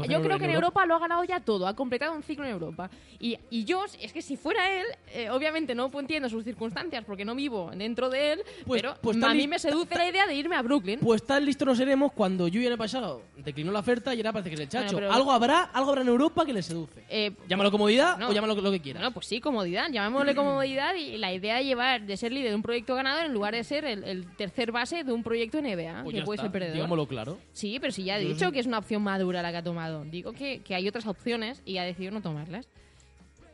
yo- 0.09 0.23
creo 0.23 0.39
que 0.39 0.45
en 0.45 0.51
Europa. 0.51 0.57
Europa 0.83 0.87
lo 0.87 0.95
ha 0.97 0.99
ganado 1.01 1.25
ya 1.25 1.41
todo, 1.41 1.67
ha 1.67 1.75
completado 1.75 2.13
un 2.15 2.23
ciclo 2.23 2.45
en 2.45 2.51
Europa. 2.53 2.91
Y, 3.19 3.39
y 3.51 3.65
yo, 3.65 3.85
es 4.01 4.13
que 4.13 4.23
si 4.23 4.37
fuera 4.37 4.73
él, 4.81 4.87
eh, 5.13 5.31
obviamente 5.31 5.75
no 5.75 5.91
entiendo 5.99 6.29
sus 6.29 6.45
circunstancias 6.45 7.05
porque 7.05 7.25
no 7.25 7.35
vivo 7.35 7.71
dentro 7.75 8.09
de 8.11 8.33
él, 8.33 8.43
Pues- 8.67 8.83
pero 8.83 8.97
pues 9.01 9.23
a 9.23 9.35
mí 9.35 9.47
me 9.49 9.59
seduce 9.59 9.95
la 9.97 10.09
idea 10.09 10.27
de 10.27 10.35
irme 10.35 10.57
a 10.57 10.63
Brooklyn. 10.63 11.01
Pues 11.01 11.25
tan 11.25 11.45
listo 11.45 11.65
no 11.65 11.75
seremos 11.75 12.13
cuando 12.13 12.49
Lluvia 12.49 12.67
en 12.67 12.73
el 12.73 12.79
pasado 12.79 13.23
declinó 13.37 13.73
la 13.73 13.81
oferta 13.81 14.15
y 14.15 14.19
ahora 14.19 14.33
parece 14.33 14.51
que 14.51 14.55
es 14.55 14.61
el 14.61 14.69
chacho. 14.69 14.93
Bueno, 14.93 14.99
pero- 15.09 15.13
Algo 15.13 15.33
habrá, 15.33 15.63
algo 15.65 15.91
habrá 15.91 16.03
en 16.03 16.09
Europa 16.09 16.45
que 16.45 16.53
le 16.53 16.63
seduce. 16.63 17.05
Eh, 17.09 17.33
Llámalo 17.49 17.71
comodidad 17.71 18.19
no. 18.19 18.29
o 18.29 18.33
llámalo 18.33 18.55
lo 18.55 18.71
que 18.71 18.81
quieras. 18.81 19.01
Bueno, 19.03 19.15
pues 19.15 19.27
sí, 19.27 19.41
comodidad, 19.41 19.89
llamémosle 19.91 20.35
comodidad 20.35 20.95
y 20.95 21.17
la 21.19 21.33
idea 21.33 21.57
de 21.57 21.65
llevar, 21.65 22.03
de 22.03 22.17
ser 22.17 22.33
líder 22.33 22.51
de 22.51 22.57
un 22.57 22.63
proyecto 22.63 22.95
ganador 22.95 23.25
en 23.27 23.33
lugar 23.33 23.55
de 23.55 23.65
ser 23.65 23.85
el, 23.85 24.05
el 24.05 24.36
tercer 24.37 24.71
base 24.73 25.03
de 25.05 25.13
un 25.13 25.23
proyecto 25.23 25.59
NBA, 25.61 26.03
Pues 26.05 26.15
que 26.17 26.23
puede 26.23 26.37
está, 26.37 26.43
ser 26.45 26.53
perdedor. 26.53 26.75
Digámoslo 26.75 27.07
claro. 27.07 27.39
Sí, 27.53 27.79
pero 27.81 27.93
si 27.93 28.05
ya 28.05 28.19
he 28.19 28.25
dicho 28.25 28.53
que 28.53 28.61
es 28.61 28.67
una 28.67 28.79
opción 28.79 29.03
madura 29.03 29.43
la 29.43 29.51
que 29.51 29.57
ha 29.59 29.63
tomado. 29.63 30.05
Digo 30.05 30.33
que, 30.33 30.61
que 30.61 30.75
hay 30.75 30.87
otras 30.89 31.07
opciones 31.07 31.63
y 31.65 31.79
ha 31.79 31.85
decidido 31.85 32.13
no 32.13 32.21
tomarlas. 32.21 32.69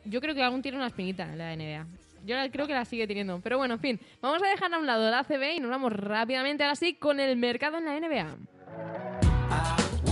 Yo 0.05 0.19
creo 0.21 0.35
que 0.35 0.43
aún 0.43 0.61
tiene 0.61 0.77
una 0.77 0.87
espinita 0.87 1.23
en 1.31 1.37
la 1.37 1.55
NBA. 1.55 1.85
Yo 2.25 2.35
la- 2.35 2.49
creo 2.49 2.67
que 2.67 2.73
la 2.73 2.85
sigue 2.85 3.07
teniendo. 3.07 3.39
Pero 3.41 3.57
bueno, 3.57 3.73
en 3.75 3.79
fin, 3.79 3.99
vamos 4.21 4.41
a 4.43 4.47
dejar 4.47 4.73
a 4.73 4.77
un 4.77 4.85
lado 4.85 5.09
la 5.09 5.19
ACB 5.19 5.55
y 5.57 5.59
nos 5.59 5.69
vamos 5.69 5.93
rápidamente 5.93 6.63
ahora 6.63 6.75
sí 6.75 6.93
con 6.93 7.19
el 7.19 7.35
mercado 7.37 7.77
en 7.77 7.85
la 7.85 7.97
NBA. 7.99 8.35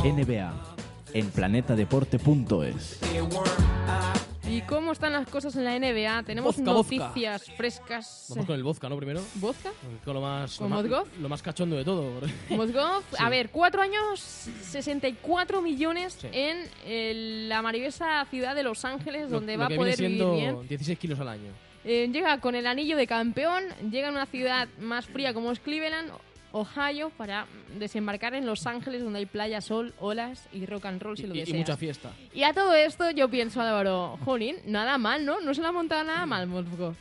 NBA 0.04 0.54
en 1.13 1.30
planetadeporte.es. 1.32 3.01
¿Y 4.63 4.68
cómo 4.68 4.91
están 4.91 5.13
las 5.13 5.27
cosas 5.27 5.56
en 5.56 5.63
la 5.65 5.77
NBA? 5.77 6.24
Tenemos 6.24 6.56
Vodka, 6.58 6.72
vodka. 6.74 6.96
noticias 6.98 7.44
frescas. 7.58 8.25
Vamos 8.30 8.46
con 8.46 8.56
el 8.56 8.63
vodka, 8.63 8.89
¿no? 8.89 8.98
Primero. 8.98 9.22
¿Vodka? 9.36 9.72
Con 10.06 10.13
lo 10.13 10.22
más, 10.22 10.58
¿Con 10.58 10.70
lo 10.70 10.75
más, 10.75 10.86
Mozgov? 10.86 11.08
lo 11.20 11.30
más 11.30 11.41
cachondo 11.41 11.75
de 11.77 11.84
todo. 11.84 12.22
Mozgov, 12.50 13.03
a 13.18 13.30
ver, 13.30 13.50
cuatro 13.50 13.82
años, 13.82 14.20
64 14.20 15.62
millones 15.62 16.18
Sí. 16.20 16.27
en 16.32 16.58
eh, 16.86 17.46
la 17.48 17.62
maravillosa 17.62 18.25
ciudad 18.30 18.56
de 18.56 18.63
Los 18.63 18.84
Ángeles, 18.86 19.24
Lo- 19.30 19.38
donde 19.38 19.53
lo 19.53 19.60
va 19.60 19.65
a 19.65 19.70
poder 19.70 19.98
vivir 19.98 20.25
bien. 20.25 20.68
16 20.68 20.98
kilos 21.00 21.20
al 21.20 21.30
año. 21.30 21.51
Eh, 21.84 22.10
llega 22.12 22.39
con 22.39 22.53
el 22.56 22.68
anillo 22.68 22.96
de 22.96 23.08
campeón, 23.08 23.63
llega 23.89 24.10
a 24.10 24.12
una 24.12 24.25
ciudad 24.27 24.68
más 24.80 25.08
fría 25.08 25.34
como 25.34 25.51
es 25.51 25.60
Cleveland, 25.60 26.12
Ohio, 26.53 27.10
para 27.17 27.46
desembarcar 27.77 28.34
en 28.34 28.46
Los 28.46 28.67
Ángeles, 28.67 29.03
donde 29.03 29.20
hay 29.20 29.25
playa, 29.25 29.62
sol, 29.62 29.93
olas 30.00 30.48
y 30.51 30.65
rock 30.65 30.86
and 30.86 31.01
roll, 31.01 31.17
si 31.17 31.24
Y, 31.24 31.27
lo 31.27 31.34
y- 31.36 31.38
y 31.38 31.41
deseas. 31.41 31.58
mucha 31.60 31.77
fiesta. 31.77 32.13
Y 32.34 32.43
a 32.43 32.53
todo 32.53 32.74
esto 32.74 33.10
yo 33.12 33.29
pienso, 33.29 33.62
Álvaro, 33.62 34.17
jolín, 34.25 34.58
nada 34.65 34.98
mal, 34.98 35.25
¿no? 35.25 35.39
No 35.41 35.53
se 35.53 35.62
lo 35.62 35.67
ha 35.67 35.72
montado 35.72 36.03
nada 36.03 36.25
mal, 36.25 36.48
Mozgov. 36.48 36.96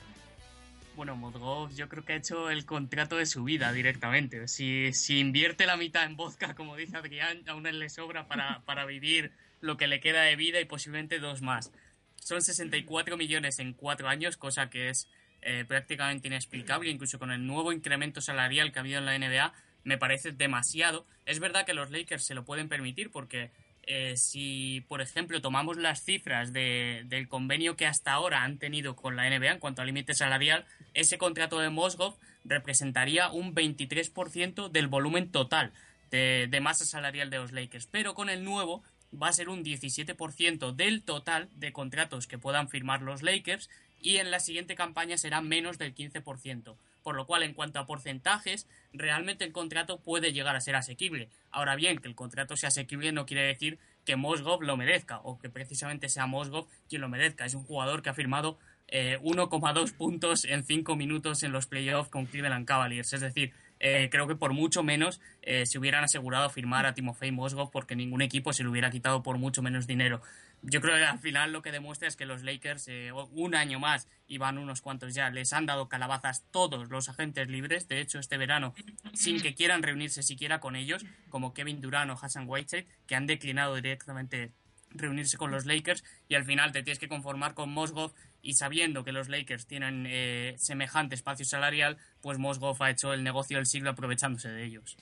Bueno, 0.96 1.16
Modgov 1.16 1.74
yo 1.74 1.88
creo 1.88 2.04
que 2.04 2.12
ha 2.12 2.16
hecho 2.16 2.50
el 2.50 2.66
contrato 2.66 3.16
de 3.16 3.24
su 3.24 3.42
vida 3.44 3.72
directamente. 3.72 4.46
Si, 4.48 4.92
si 4.92 5.18
invierte 5.18 5.64
la 5.64 5.76
mitad 5.78 6.04
en 6.04 6.16
vodka, 6.16 6.54
como 6.54 6.76
dice 6.76 6.96
Adrián, 6.96 7.42
aún 7.48 7.62
le 7.62 7.88
sobra 7.88 8.26
para, 8.26 8.60
para 8.66 8.84
vivir 8.84 9.32
lo 9.60 9.76
que 9.76 9.86
le 9.86 10.00
queda 10.00 10.22
de 10.22 10.36
vida 10.36 10.60
y 10.60 10.64
posiblemente 10.66 11.18
dos 11.18 11.40
más. 11.42 11.72
Son 12.16 12.42
64 12.42 13.16
millones 13.16 13.58
en 13.60 13.72
cuatro 13.72 14.08
años, 14.08 14.36
cosa 14.36 14.68
que 14.68 14.90
es 14.90 15.08
eh, 15.42 15.64
prácticamente 15.66 16.28
inexplicable, 16.28 16.90
incluso 16.90 17.18
con 17.18 17.30
el 17.32 17.46
nuevo 17.46 17.72
incremento 17.72 18.20
salarial 18.20 18.72
que 18.72 18.78
ha 18.78 18.82
habido 18.82 18.98
en 18.98 19.06
la 19.06 19.18
NBA, 19.18 19.52
me 19.84 19.96
parece 19.98 20.32
demasiado. 20.32 21.06
Es 21.26 21.40
verdad 21.40 21.64
que 21.64 21.74
los 21.74 21.90
Lakers 21.90 22.24
se 22.26 22.34
lo 22.34 22.44
pueden 22.44 22.68
permitir 22.68 23.10
porque 23.10 23.50
eh, 23.86 24.16
si, 24.16 24.84
por 24.88 25.00
ejemplo, 25.00 25.40
tomamos 25.40 25.76
las 25.78 26.04
cifras 26.04 26.52
de- 26.52 27.02
del 27.06 27.28
convenio 27.28 27.76
que 27.76 27.86
hasta 27.86 28.12
ahora 28.12 28.42
han 28.44 28.58
tenido 28.58 28.94
con 28.94 29.16
la 29.16 29.24
NBA 29.28 29.52
en 29.52 29.58
cuanto 29.58 29.80
al 29.80 29.86
límite 29.86 30.14
salarial, 30.14 30.66
ese 30.94 31.16
contrato 31.18 31.58
de 31.58 31.70
Mosgov 31.70 32.14
representaría 32.44 33.30
un 33.30 33.54
23% 33.54 34.68
del 34.68 34.86
volumen 34.88 35.30
total 35.32 35.72
de, 36.10 36.46
de 36.50 36.60
masa 36.60 36.84
salarial 36.84 37.30
de 37.30 37.38
los 37.38 37.52
Lakers. 37.52 37.86
Pero 37.86 38.14
con 38.14 38.28
el 38.28 38.44
nuevo 38.44 38.82
va 39.20 39.28
a 39.28 39.32
ser 39.32 39.48
un 39.48 39.64
17% 39.64 40.72
del 40.74 41.02
total 41.02 41.48
de 41.56 41.72
contratos 41.72 42.26
que 42.26 42.38
puedan 42.38 42.68
firmar 42.68 43.02
los 43.02 43.22
Lakers 43.22 43.70
y 44.00 44.16
en 44.16 44.30
la 44.30 44.40
siguiente 44.40 44.74
campaña 44.74 45.16
será 45.16 45.40
menos 45.40 45.78
del 45.78 45.94
15%. 45.94 46.76
Por 47.02 47.14
lo 47.14 47.26
cual, 47.26 47.42
en 47.42 47.54
cuanto 47.54 47.78
a 47.78 47.86
porcentajes, 47.86 48.66
realmente 48.92 49.44
el 49.44 49.52
contrato 49.52 50.00
puede 50.00 50.32
llegar 50.32 50.54
a 50.54 50.60
ser 50.60 50.76
asequible. 50.76 51.28
Ahora 51.50 51.74
bien, 51.74 51.98
que 51.98 52.08
el 52.08 52.14
contrato 52.14 52.56
sea 52.56 52.68
asequible 52.68 53.12
no 53.12 53.26
quiere 53.26 53.42
decir 53.42 53.78
que 54.04 54.16
Mosgov 54.16 54.62
lo 54.62 54.76
merezca 54.76 55.20
o 55.24 55.38
que 55.38 55.48
precisamente 55.48 56.08
sea 56.08 56.26
Mosgov 56.26 56.68
quien 56.88 57.00
lo 57.00 57.08
merezca. 57.08 57.44
Es 57.46 57.54
un 57.54 57.64
jugador 57.64 58.02
que 58.02 58.10
ha 58.10 58.14
firmado 58.14 58.58
eh, 58.88 59.18
1,2 59.22 59.92
puntos 59.94 60.44
en 60.44 60.64
5 60.64 60.96
minutos 60.96 61.42
en 61.42 61.52
los 61.52 61.66
playoffs 61.66 62.10
con 62.10 62.26
Cleveland 62.26 62.66
Cavaliers. 62.66 63.12
Es 63.12 63.20
decir, 63.20 63.52
eh, 63.78 64.08
creo 64.10 64.26
que 64.26 64.34
por 64.34 64.52
mucho 64.52 64.82
menos 64.82 65.20
eh, 65.42 65.64
se 65.64 65.78
hubieran 65.78 66.04
asegurado 66.04 66.50
firmar 66.50 66.86
a 66.86 66.92
Timofey 66.92 67.30
Mosgov 67.30 67.70
porque 67.70 67.96
ningún 67.96 68.20
equipo 68.20 68.52
se 68.52 68.62
lo 68.62 68.70
hubiera 68.70 68.90
quitado 68.90 69.22
por 69.22 69.38
mucho 69.38 69.62
menos 69.62 69.86
dinero. 69.86 70.20
Yo 70.62 70.80
creo 70.80 70.96
que 70.96 71.04
al 71.04 71.18
final 71.18 71.52
lo 71.52 71.62
que 71.62 71.72
demuestra 71.72 72.06
es 72.06 72.16
que 72.16 72.26
los 72.26 72.42
Lakers, 72.42 72.88
eh, 72.88 73.12
un 73.12 73.54
año 73.54 73.78
más, 73.78 74.08
y 74.26 74.38
van 74.38 74.58
unos 74.58 74.82
cuantos 74.82 75.14
ya, 75.14 75.30
les 75.30 75.52
han 75.52 75.66
dado 75.66 75.88
calabazas 75.88 76.44
todos 76.50 76.90
los 76.90 77.08
agentes 77.08 77.48
libres. 77.48 77.88
De 77.88 78.00
hecho, 78.00 78.18
este 78.18 78.36
verano, 78.36 78.74
sin 79.14 79.40
que 79.40 79.54
quieran 79.54 79.82
reunirse 79.82 80.22
siquiera 80.22 80.60
con 80.60 80.76
ellos, 80.76 81.04
como 81.30 81.54
Kevin 81.54 81.80
Durant 81.80 82.10
o 82.10 82.18
Hassan 82.20 82.44
Whiteside, 82.46 82.86
que 83.06 83.16
han 83.16 83.26
declinado 83.26 83.74
directamente 83.76 84.52
reunirse 84.90 85.36
con 85.36 85.50
los 85.50 85.66
Lakers 85.66 86.04
y 86.28 86.34
al 86.34 86.44
final 86.44 86.72
te 86.72 86.82
tienes 86.82 86.98
que 86.98 87.08
conformar 87.08 87.54
con 87.54 87.70
Mosgov 87.70 88.12
y 88.42 88.54
sabiendo 88.54 89.04
que 89.04 89.12
los 89.12 89.28
Lakers 89.28 89.66
tienen 89.66 90.06
eh, 90.08 90.54
semejante 90.58 91.14
espacio 91.14 91.44
salarial, 91.44 91.98
pues 92.20 92.38
Mosgov 92.38 92.82
ha 92.82 92.90
hecho 92.90 93.12
el 93.12 93.22
negocio 93.22 93.58
del 93.58 93.66
siglo 93.66 93.90
aprovechándose 93.90 94.48
de 94.48 94.64
ellos. 94.64 94.96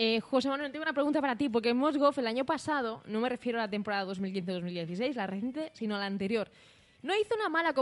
Eh, 0.00 0.20
José 0.20 0.48
Manuel, 0.48 0.70
tengo 0.70 0.84
una 0.84 0.92
pregunta 0.92 1.20
para 1.20 1.34
ti, 1.34 1.48
porque 1.48 1.74
Mosgov 1.74 2.16
el 2.20 2.28
año 2.28 2.44
pasado, 2.44 3.02
no 3.06 3.18
me 3.18 3.28
refiero 3.28 3.58
a 3.58 3.62
la 3.62 3.68
temporada 3.68 4.04
2015-2016, 4.04 5.14
la 5.14 5.26
reciente, 5.26 5.72
sino 5.74 5.96
a 5.96 5.98
la 5.98 6.06
anterior, 6.06 6.48
no 7.02 7.14
hizo 7.16 7.34
una 7.36 7.48
mala 7.48 7.74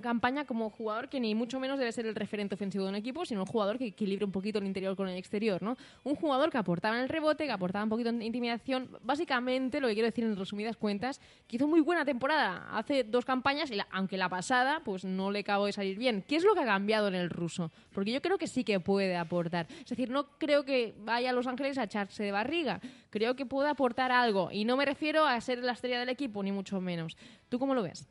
campaña 0.00 0.44
como 0.46 0.70
jugador 0.70 1.08
que 1.08 1.20
ni 1.20 1.34
mucho 1.34 1.60
menos 1.60 1.78
debe 1.78 1.92
ser 1.92 2.06
el 2.06 2.14
referente 2.14 2.54
ofensivo 2.54 2.84
de 2.84 2.90
un 2.90 2.96
equipo, 2.96 3.24
sino 3.26 3.40
un 3.40 3.46
jugador 3.46 3.78
que 3.78 3.86
equilibre 3.86 4.24
un 4.24 4.32
poquito 4.32 4.58
el 4.58 4.66
interior 4.66 4.96
con 4.96 5.08
el 5.08 5.16
exterior, 5.16 5.62
¿no? 5.62 5.76
Un 6.02 6.14
jugador 6.14 6.50
que 6.50 6.58
aportaba 6.58 6.96
en 6.96 7.02
el 7.02 7.08
rebote, 7.08 7.44
que 7.44 7.52
aportaba 7.52 7.84
un 7.84 7.90
poquito 7.90 8.08
en 8.08 8.22
intimidación. 8.22 8.88
Básicamente, 9.02 9.80
lo 9.80 9.88
que 9.88 9.94
quiero 9.94 10.06
decir 10.08 10.24
en 10.24 10.36
resumidas 10.36 10.76
cuentas, 10.76 11.20
que 11.46 11.56
hizo 11.56 11.68
muy 11.68 11.80
buena 11.80 12.04
temporada 12.04 12.66
hace 12.76 13.04
dos 13.04 13.24
campañas, 13.24 13.70
y 13.70 13.74
la- 13.74 13.86
aunque 13.90 14.16
la 14.16 14.28
pasada, 14.28 14.80
pues 14.84 15.04
no 15.04 15.30
le 15.30 15.40
acabó 15.40 15.66
de 15.66 15.72
salir 15.72 15.98
bien. 15.98 16.24
¿Qué 16.26 16.36
es 16.36 16.44
lo 16.44 16.54
que 16.54 16.60
ha 16.60 16.66
cambiado 16.66 17.08
en 17.08 17.14
el 17.14 17.30
ruso? 17.30 17.70
Porque 17.92 18.12
yo 18.12 18.22
creo 18.22 18.38
que 18.38 18.46
sí 18.46 18.64
que 18.64 18.80
puede 18.80 19.16
aportar. 19.16 19.66
Es 19.70 19.90
decir, 19.90 20.08
no 20.10 20.26
creo 20.38 20.64
que 20.64 20.94
vaya 21.00 21.30
a 21.30 21.32
Los 21.32 21.46
Ángeles 21.46 21.76
a 21.76 21.84
echarse 21.84 22.22
de 22.24 22.32
barriga. 22.32 22.80
Creo 23.10 23.36
que 23.36 23.44
puede 23.46 23.68
aportar 23.68 24.10
algo. 24.10 24.50
Y 24.50 24.64
no 24.64 24.76
me 24.76 24.84
refiero 24.84 25.26
a 25.26 25.40
ser 25.40 25.58
la 25.62 25.72
estrella 25.72 26.00
del 26.00 26.08
equipo, 26.08 26.42
ni 26.42 26.50
mucho 26.50 26.80
menos. 26.80 27.16
¿Tú 27.48 27.58
cómo 27.58 27.74
lo 27.74 27.82
ves? 27.82 28.08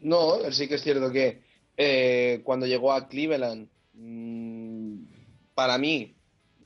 No, 0.00 0.50
sí 0.52 0.68
que 0.68 0.76
es 0.76 0.82
cierto 0.82 1.10
que 1.10 1.42
eh, 1.76 2.40
cuando 2.44 2.66
llegó 2.66 2.92
a 2.92 3.08
Cleveland, 3.08 3.68
mm, 3.94 4.96
para 5.54 5.78
mí 5.78 6.14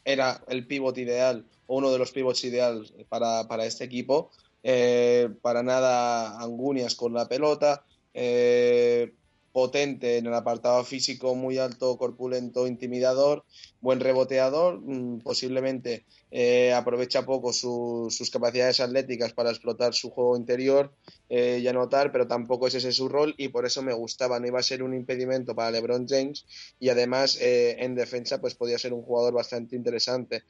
era 0.04 0.42
el 0.48 0.66
pivot 0.66 0.96
ideal 0.98 1.44
o 1.66 1.76
uno 1.76 1.90
de 1.90 1.98
los 1.98 2.12
pivots 2.12 2.44
ideales 2.44 2.92
para, 3.08 3.46
para 3.48 3.64
este 3.64 3.84
equipo. 3.84 4.30
Eh, 4.62 5.30
para 5.40 5.62
nada 5.62 6.38
angunias 6.38 6.94
con 6.94 7.14
la 7.14 7.26
pelota, 7.26 7.82
eh, 8.12 9.14
potente 9.52 10.18
en 10.18 10.26
el 10.26 10.34
apartado 10.34 10.84
físico, 10.84 11.34
muy 11.34 11.58
alto, 11.58 11.96
corpulento, 11.98 12.66
intimidador, 12.66 13.44
buen 13.80 14.00
reboteador, 14.00 14.80
mm, 14.80 15.20
posiblemente 15.20 16.06
eh, 16.30 16.72
aprovecha 16.72 17.24
poco 17.26 17.52
su- 17.52 18.06
sus 18.10 18.30
capacidades 18.30 18.80
atléticas 18.80 19.32
para 19.32 19.50
explotar 19.50 19.94
su 19.94 20.10
juego 20.10 20.36
interior 20.36 20.94
eh, 21.28 21.58
y 21.62 21.66
anotar, 21.68 22.12
pero 22.12 22.26
tampoco 22.28 22.66
es 22.68 22.74
ese 22.74 22.92
su 22.92 23.08
rol 23.08 23.34
y 23.38 23.48
por 23.48 23.66
eso 23.66 23.82
me 23.82 23.92
gustaba, 23.92 24.38
no 24.38 24.46
iba 24.46 24.60
a 24.60 24.62
ser 24.62 24.82
un 24.82 24.94
impedimento 24.94 25.54
para 25.54 25.70
LeBron 25.70 26.06
James 26.08 26.46
y 26.78 26.88
además 26.88 27.36
eh, 27.40 27.76
en 27.80 27.94
defensa 27.94 28.40
pues 28.40 28.54
podía 28.54 28.78
ser 28.78 28.92
un 28.92 29.02
jugador 29.02 29.34
bastante 29.34 29.76
interesante. 29.76 30.44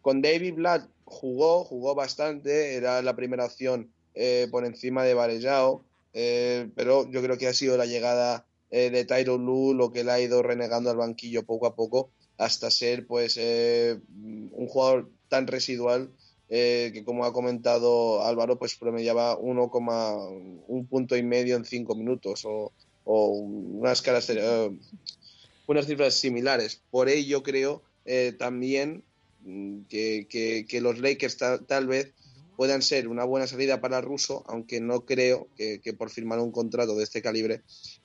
Con 0.00 0.20
David 0.22 0.54
Blatt 0.54 0.88
jugó, 1.04 1.64
jugó 1.64 1.94
bastante, 1.94 2.74
era 2.74 3.02
la 3.02 3.14
primera 3.16 3.44
opción 3.46 3.92
eh, 4.14 4.48
por 4.50 4.64
encima 4.66 5.04
de 5.04 5.14
Varejao, 5.14 5.84
eh, 6.12 6.68
pero 6.74 7.10
yo 7.10 7.22
creo 7.22 7.38
que 7.38 7.48
ha 7.48 7.54
sido 7.54 7.76
la 7.76 7.86
llegada 7.86 8.46
eh, 8.70 8.90
de 8.90 9.04
Tyro 9.04 9.38
Lue 9.38 9.74
lo 9.74 9.92
que 9.92 10.04
le 10.04 10.12
ha 10.12 10.20
ido 10.20 10.42
renegando 10.42 10.90
al 10.90 10.96
banquillo 10.96 11.44
poco 11.44 11.66
a 11.66 11.74
poco 11.74 12.10
hasta 12.38 12.70
ser 12.70 13.06
pues 13.06 13.36
eh, 13.38 14.00
un 14.10 14.66
jugador 14.66 15.10
tan 15.28 15.46
residual 15.46 16.10
eh, 16.48 16.90
que 16.92 17.04
como 17.04 17.24
ha 17.24 17.32
comentado 17.32 18.22
Álvaro 18.24 18.58
pues 18.58 18.76
promediaba 18.76 19.38
1,1 19.38 20.88
punto 20.88 21.16
y 21.16 21.22
medio 21.22 21.56
en 21.56 21.64
5 21.64 21.94
minutos 21.94 22.44
o, 22.44 22.72
o 23.04 23.26
unas 23.28 24.02
eh, 24.30 24.70
unas 25.66 25.86
cifras 25.86 26.14
similares. 26.14 26.82
Por 26.90 27.08
ello 27.08 27.42
creo 27.42 27.82
también 28.38 29.04
mm, 29.44 29.82
que, 29.88 30.26
que- 30.28 30.66
que 30.68 30.80
los 30.80 30.98
Lakers 30.98 31.36
ta- 31.38 31.64
tal 31.64 31.86
vez 31.86 32.12
puedan 32.56 32.82
ser 32.82 33.08
una 33.08 33.24
buena 33.24 33.46
salida 33.46 33.80
para 33.80 34.00
Russo, 34.00 34.44
aunque 34.46 34.80
no 34.80 35.04
creo 35.04 35.48
que, 35.56 35.80
que 35.80 35.92
por 35.94 36.10
firmar 36.10 36.38
un 36.38 36.52
contrato 36.52 36.94
de 36.96 37.04
este 37.04 37.22
calibre 37.22 37.62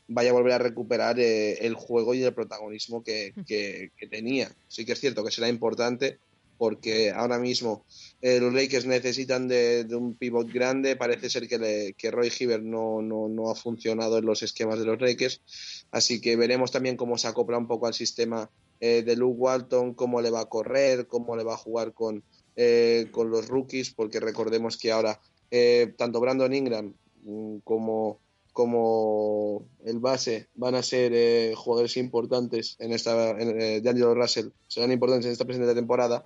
vaya 0.08 0.30
a 0.30 0.34
volver 0.34 0.54
a 0.54 0.58
recuperar 0.60 1.20
eh, 1.20 1.66
el 1.66 1.74
juego 1.76 2.14
y 2.14 2.24
el 2.24 2.34
protagonismo 2.34 3.04
que, 3.04 3.34
que- 3.46 3.90
que 3.98 4.08
tenía. 4.08 4.52
Sí 4.68 4.86
que 4.86 4.94
es 4.94 5.00
cierto 5.00 5.24
que 5.24 5.32
será 5.32 5.50
importante 5.50 6.20
porque 6.60 7.12
ahora 7.12 7.38
mismo 7.38 7.86
eh, 8.20 8.40
los 8.40 8.52
Lakers 8.52 8.88
necesitan 8.88 9.48
de, 9.48 9.84
de 9.84 9.96
un 9.96 10.18
pivot 10.18 10.52
grande. 10.52 10.96
Parece 10.96 11.30
ser 11.30 11.48
que, 11.48 11.60
le- 11.60 11.94
que 11.96 12.10
Roy 12.10 12.32
Hibbert 12.36 12.64
no, 12.64 13.02
no, 13.04 13.28
no 13.30 13.52
ha 13.52 13.56
funcionado 13.56 14.18
en 14.18 14.26
los 14.26 14.42
esquemas 14.42 14.80
de 14.80 14.86
los 14.86 15.00
Lakers. 15.00 15.44
Así 15.92 16.20
que 16.20 16.36
veremos 16.36 16.72
también 16.72 16.98
cómo 16.98 17.18
se 17.20 17.28
acopla 17.28 17.60
un 17.60 17.68
poco 17.68 17.86
al 17.86 17.94
sistema 17.94 18.50
eh, 18.80 19.04
de 19.04 19.16
Luke 19.16 19.38
Walton, 19.38 19.94
cómo 19.94 20.20
le 20.22 20.32
va 20.32 20.42
a 20.42 20.46
correr, 20.50 21.06
cómo 21.06 21.36
le 21.36 21.44
va 21.44 21.54
a 21.54 21.58
jugar 21.58 21.94
con, 21.94 22.24
eh, 22.58 23.08
con 23.12 23.30
los 23.30 23.48
rookies, 23.48 23.94
porque 23.94 24.20
recordemos 24.20 24.78
que 24.78 24.92
ahora 24.92 25.22
eh, 25.52 25.94
tanto 25.98 26.20
Brandon 26.20 26.54
Ingram 26.54 26.94
mm, 27.24 27.60
como, 27.64 28.20
como 28.52 29.68
el 29.86 30.00
base 30.00 30.50
van 30.56 30.76
a 30.76 30.84
ser 30.84 31.14
eh, 31.14 31.54
jugadores 31.56 31.96
importantes 31.98 32.76
en 32.80 32.92
esta, 32.92 33.32
en, 33.32 33.62
eh, 33.62 33.82
D'Angelo 33.82 34.16
Russell 34.16 34.50
serán 34.68 34.92
importantes 34.92 35.28
en 35.28 35.32
esta 35.34 35.46
presente 35.46 35.76
temporada, 35.76 36.26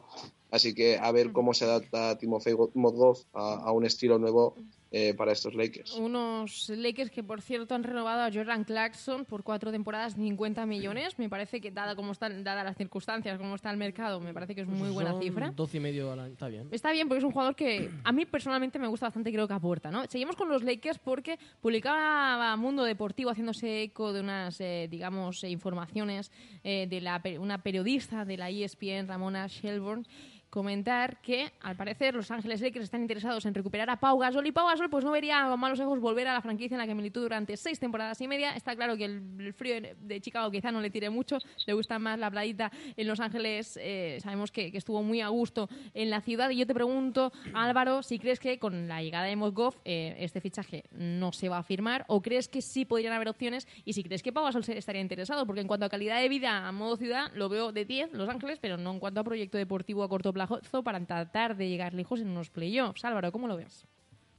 así 0.49 0.73
que 0.73 0.97
a 0.97 1.11
ver 1.11 1.33
cómo 1.33 1.53
se 1.53 1.65
adapta 1.65 2.17
Timofey 2.17 2.55
Mozgov 2.73 3.17
a, 3.33 3.55
a 3.55 3.71
un 3.73 3.85
estilo 3.85 4.17
nuevo 4.17 4.55
eh, 4.91 5.13
para 5.13 5.31
estos 5.31 5.55
Lakers. 5.55 5.93
Unos 5.93 6.69
Lakers 6.69 7.11
que, 7.11 7.23
por 7.23 7.41
cierto, 7.41 7.75
han 7.75 7.83
renovado 7.83 8.21
a 8.21 8.31
Jordan 8.31 8.65
Clarkson 8.65 9.25
por 9.25 9.43
cuatro 9.43 9.71
temporadas, 9.71 10.15
50 10.15 10.65
millones. 10.65 11.17
Me 11.17 11.29
parece 11.29 11.61
que, 11.61 11.71
dada 11.71 11.95
como 11.95 12.11
están, 12.11 12.43
dadas 12.43 12.65
las 12.65 12.75
circunstancias, 12.75 13.37
cómo 13.37 13.55
está 13.55 13.71
el 13.71 13.77
mercado, 13.77 14.19
me 14.19 14.33
parece 14.33 14.53
que 14.53 14.61
es 14.61 14.67
muy 14.67 14.89
buena 14.89 15.11
Son 15.11 15.21
cifra. 15.21 15.51
12 15.51 15.77
y 15.77 15.79
medio 15.79 16.11
al 16.11 16.19
año. 16.19 16.33
Está 16.33 16.47
bien. 16.47 16.67
Está 16.71 16.91
bien 16.91 17.07
porque 17.07 17.19
es 17.19 17.23
un 17.23 17.31
jugador 17.31 17.55
que 17.55 17.89
a 18.03 18.11
mí 18.11 18.25
personalmente 18.25 18.79
me 18.79 18.87
gusta 18.87 19.05
bastante 19.07 19.29
y 19.29 19.33
creo 19.33 19.47
que 19.47 19.53
aporta, 19.53 19.91
¿no? 19.91 20.03
Seguimos 20.09 20.35
con 20.35 20.49
los 20.49 20.63
Lakers 20.63 20.99
porque 20.99 21.39
publicaba 21.61 22.55
Mundo 22.57 22.83
Deportivo 22.83 23.29
haciéndose 23.29 23.83
eco 23.83 24.13
de 24.13 24.19
unas, 24.19 24.59
eh, 24.59 24.87
digamos, 24.89 25.43
eh, 25.43 25.49
informaciones 25.49 26.31
eh, 26.63 26.87
de 26.89 27.01
la, 27.01 27.21
una 27.39 27.63
periodista 27.63 28.25
de 28.25 28.37
la 28.37 28.49
ESPN, 28.49 29.07
Ramona 29.07 29.47
Shelburne, 29.47 30.03
comentar 30.51 31.21
que, 31.21 31.51
al 31.61 31.75
parecer, 31.77 32.13
Los 32.13 32.29
Ángeles 32.29 32.61
Lakers 32.61 32.83
están 32.83 33.01
interesados 33.01 33.45
en 33.45 33.55
recuperar 33.55 33.89
a 33.89 33.99
Pau 33.99 34.19
Gasol 34.19 34.45
y 34.45 34.51
Pau 34.51 34.67
Gasol 34.67 34.89
pues 34.89 35.05
no 35.05 35.11
vería 35.11 35.47
con 35.49 35.59
malos 35.59 35.79
ojos 35.79 35.99
volver 35.99 36.27
a 36.27 36.33
la 36.33 36.41
franquicia 36.41 36.75
en 36.75 36.79
la 36.79 36.85
que 36.85 36.93
militó 36.93 37.21
durante 37.21 37.55
seis 37.55 37.79
temporadas 37.79 38.19
y 38.21 38.27
media. 38.27 38.51
Está 38.51 38.75
claro 38.75 38.97
que 38.97 39.05
el, 39.05 39.53
frío 39.53 39.75
de 39.97 40.21
Chicago 40.21 40.51
quizá 40.51 40.71
no 40.71 40.81
le 40.81 40.89
tire 40.89 41.09
mucho, 41.09 41.37
le 41.65 41.73
gusta 41.73 41.97
más 41.99 42.19
la 42.19 42.29
playita 42.29 42.69
en 42.97 43.07
Los 43.07 43.21
Ángeles. 43.21 43.79
eh, 43.81 44.19
sabemos 44.21 44.51
que, 44.51 44.71
que 44.71 44.77
estuvo 44.77 45.01
muy 45.01 45.21
a 45.21 45.29
gusto 45.29 45.69
en 45.93 46.09
la 46.09 46.19
ciudad 46.19 46.49
y 46.49 46.57
yo 46.57 46.67
te 46.67 46.73
pregunto, 46.73 47.31
Álvaro, 47.53 48.03
si 48.03 48.19
crees 48.19 48.39
que 48.39 48.59
con 48.59 48.89
la 48.89 49.01
llegada 49.01 49.25
de 49.25 49.37
Mozgov 49.37 49.75
eh, 49.85 50.17
este 50.19 50.41
fichaje 50.41 50.83
no 50.91 51.31
se 51.31 51.47
va 51.47 51.59
a 51.59 51.63
firmar 51.63 52.03
o 52.09 52.21
crees 52.21 52.49
que 52.49 52.61
sí 52.61 52.83
podrían 52.83 53.13
haber 53.13 53.29
opciones 53.29 53.69
y 53.85 53.93
si 53.93 54.03
crees 54.03 54.21
que 54.21 54.33
Pau 54.33 54.43
Gasol 54.43 54.65
estaría 54.67 55.01
interesado, 55.01 55.45
porque 55.45 55.61
en 55.61 55.67
cuanto 55.67 55.85
a 55.85 55.89
calidad 55.89 56.19
de 56.19 56.27
vida 56.27 56.67
a 56.67 56.71
modo 56.73 56.97
ciudad 56.97 57.31
lo 57.35 57.47
veo 57.47 57.71
de 57.71 57.85
10 57.85 58.11
Los 58.11 58.27
Ángeles, 58.27 58.59
pero 58.59 58.75
no 58.75 58.91
en 58.91 58.99
cuanto 58.99 59.21
a 59.21 59.23
proyecto 59.23 59.57
deportivo 59.57 60.03
a 60.03 60.09
corto 60.09 60.33
plazo 60.33 60.40
para 60.83 60.99
tratar 61.05 61.55
de 61.55 61.69
llegar 61.69 61.93
lejos 61.93 62.19
en 62.21 62.29
unos 62.29 62.49
playoffs. 62.49 63.03
Álvaro, 63.05 63.31
¿cómo 63.31 63.47
lo 63.47 63.57
ves? 63.57 63.85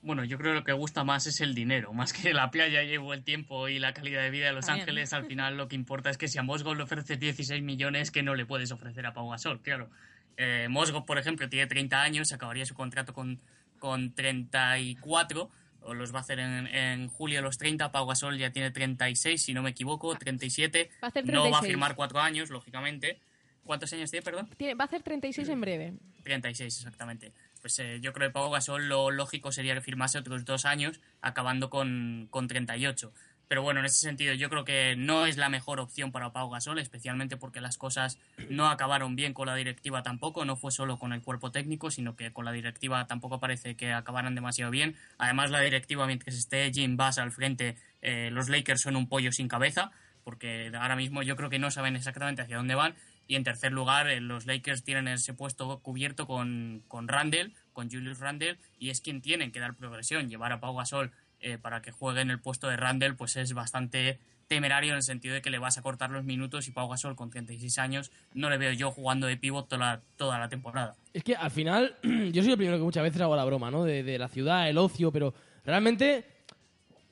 Bueno, 0.05 0.25
yo 0.25 0.37
creo 0.37 0.53
que 0.53 0.59
lo 0.59 0.65
que 0.65 0.73
gusta 0.73 1.05
más 1.05 1.29
es 1.29 1.41
el 1.41 1.55
dinero, 1.55 1.93
más 1.93 2.13
que 2.13 2.35
la 2.35 2.51
playa 2.51 2.83
y 2.83 2.95
el 2.95 3.23
tiempo 3.23 3.69
y 3.69 3.79
la 3.79 3.93
calidad 3.95 4.23
de 4.23 4.31
vida 4.31 4.47
de 4.47 4.53
Los. 4.53 4.69
Ángeles. 4.69 5.13
Al 5.13 5.27
final 5.27 5.57
lo 5.57 5.69
que 5.69 5.77
importa 5.77 6.11
es 6.11 6.19
que 6.19 6.27
si 6.27 6.39
a 6.39 6.43
Mosgov 6.43 6.75
le 6.75 6.83
ofreces 6.83 7.21
16 7.21 7.63
millones, 7.63 8.11
que 8.11 8.25
no 8.25 8.35
le 8.35 8.45
puedes 8.45 8.73
ofrecer 8.73 9.07
a 9.07 9.13
Pau 9.13 9.31
Gasol, 9.31 9.61
claro. 9.61 9.89
Eh, 10.37 10.67
Mosgov, 10.69 11.05
por 11.05 11.19
ejemplo, 11.19 11.49
tiene 11.49 11.67
30 11.69 12.03
años, 12.03 12.33
acabaría 12.33 12.67
su 12.67 12.75
contrato 12.75 13.13
con, 13.13 13.39
con 13.79 14.13
34, 14.13 15.51
o 15.83 15.95
los 15.95 16.13
va 16.13 16.19
a 16.19 16.23
hacer 16.23 16.41
en, 16.41 16.67
en 16.67 17.09
julio 17.09 17.41
los 17.41 17.59
30. 17.59 17.93
Pau 17.93 18.07
Gasol 18.07 18.39
ya 18.39 18.51
tiene 18.51 18.73
36, 18.73 19.41
si 19.41 19.55
no 19.55 19.63
me 19.63 19.71
equivoco, 19.71 20.17
37. 20.17 20.91
Va 21.03 21.07
a 21.07 21.09
hacer 21.11 21.27
No 21.27 21.43
va 21.43 21.59
a 21.59 21.61
36. 21.61 21.71
firmar 21.71 21.95
4 21.95 22.21
años, 22.21 22.51
lógicamente. 22.51 23.21
¿Cuántos 23.65 23.93
años 23.93 24.11
tiene, 24.11 24.25
perdón? 24.25 24.49
Tiene- 24.57 24.75
va 24.75 24.85
a 24.85 24.87
hacer 24.87 25.03
36 25.03 25.49
en 25.49 25.61
breve. 25.61 25.95
36, 26.25 26.77
exactamente. 26.79 27.33
Pues 27.61 27.79
eh, 27.79 28.01
yo 28.01 28.13
creo 28.13 28.29
que 28.29 28.33
Pau 28.33 28.51
Gasol 28.51 28.89
lo 28.89 29.11
lógico 29.11 29.53
sería 29.53 29.75
que 29.75 29.81
firmase 29.81 30.19
otros 30.19 30.45
dos 30.45 30.65
años, 30.65 31.01
acabando 31.21 31.71
con, 31.71 32.27
con 32.31 32.49
38. 32.49 33.13
Pero 33.49 33.63
bueno, 33.63 33.81
en 33.81 33.87
ese 33.87 33.99
sentido 34.01 34.33
yo 34.35 34.49
creo 34.49 34.65
que 34.65 34.97
no 34.97 35.27
es 35.27 35.37
la 35.37 35.49
mejor 35.51 35.79
opción 35.79 36.11
para 36.11 36.33
Pau 36.33 36.49
Gasol, 36.51 36.79
especialmente 36.79 37.37
porque 37.37 37.61
las 37.61 37.77
cosas 37.77 38.19
no 38.49 38.69
acabaron 38.69 39.15
bien 39.15 39.35
con 39.35 39.47
la 39.47 39.55
directiva 39.55 40.03
tampoco, 40.03 40.45
no 40.47 40.57
fue 40.57 40.73
solo 40.73 40.99
con 40.99 41.13
el 41.13 41.21
cuerpo 41.23 41.53
técnico, 41.53 41.91
sino 41.91 42.17
que 42.17 42.33
con 42.33 42.45
la 42.47 42.53
directiva 42.53 43.07
tampoco 43.07 43.39
parece 43.41 43.77
que 43.77 43.93
acabaran 43.93 44.35
demasiado 44.35 44.71
bien. 44.71 44.97
Además, 45.19 45.51
la 45.51 45.61
directiva, 45.61 46.07
mientras 46.07 46.35
esté 46.35 46.71
Jim 46.73 46.97
Bass 46.97 47.19
al 47.19 47.31
frente, 47.31 47.77
eh, 48.01 48.31
los 48.33 48.49
Lakers 48.49 48.81
son 48.81 48.97
un 48.97 49.07
pollo 49.09 49.31
sin 49.33 49.49
cabeza, 49.49 49.91
porque 50.25 50.73
ahora 50.75 50.97
mismo 50.97 51.23
yo 51.23 51.37
creo 51.37 51.51
que 51.51 51.59
no 51.59 51.71
saben 51.71 51.95
exactamente 51.95 52.43
hacia 52.43 52.57
dónde 52.57 52.75
van. 52.75 52.95
Y 53.29 53.37
en 53.37 53.45
tercer 53.45 53.73
lugar, 53.73 54.09
eh, 54.09 54.21
los 54.21 54.47
Lakers 54.47 54.83
tienen 54.83 55.09
ese 55.09 55.35
puesto 55.35 55.79
cubierto 55.81 56.27
con, 56.27 56.83
con 56.89 57.09
Randall, 57.09 57.53
con 57.73 57.91
Julius 57.91 58.19
Randall, 58.19 58.59
y 58.79 58.91
es 58.91 59.01
quien 59.01 59.23
tienen 59.23 59.53
que 59.53 59.61
dar 59.61 59.75
progresión. 59.75 60.29
Llevar 60.29 60.53
a 60.53 60.61
Pau 60.61 60.77
Gasol 60.77 61.13
eh, 61.41 61.59
para 61.59 61.83
que 61.83 61.91
juegue 61.91 62.21
en 62.21 62.31
el 62.31 62.41
puesto 62.41 62.69
de 62.69 62.77
Randall, 62.77 63.17
pues 63.17 63.37
es 63.37 63.53
bastante 63.53 64.19
temerario 64.49 64.91
en 64.91 64.97
el 64.97 65.03
sentido 65.03 65.35
de 65.35 65.41
que 65.41 65.51
le 65.51 65.59
vas 65.59 65.79
a 65.79 65.83
cortar 65.83 66.11
los 66.11 66.25
minutos 66.25 66.69
y 66.69 66.73
Pau 66.73 66.89
Gasol 66.89 67.17
con 67.17 67.31
36 67.31 67.79
años 67.79 68.13
no 68.35 68.51
le 68.51 68.59
veo 68.59 68.73
yo 68.73 68.91
jugando 68.91 69.27
de 69.27 69.39
pivot 69.39 69.67
toda 69.67 70.03
toda 70.17 70.39
la 70.39 70.49
temporada. 70.49 70.95
Es 71.15 71.25
que 71.25 71.35
al 71.35 71.51
final, 71.51 71.97
yo 72.03 72.43
soy 72.43 72.53
el 72.53 72.59
primero 72.59 72.77
que 72.77 72.85
muchas 72.85 73.03
veces 73.03 73.21
hago 73.23 73.35
la 73.35 73.45
broma, 73.45 73.71
¿no? 73.71 73.85
De, 73.85 74.03
de 74.03 74.19
la 74.19 74.29
ciudad, 74.29 74.69
el 74.69 74.77
ocio, 74.77 75.11
pero 75.11 75.33
realmente 75.65 76.27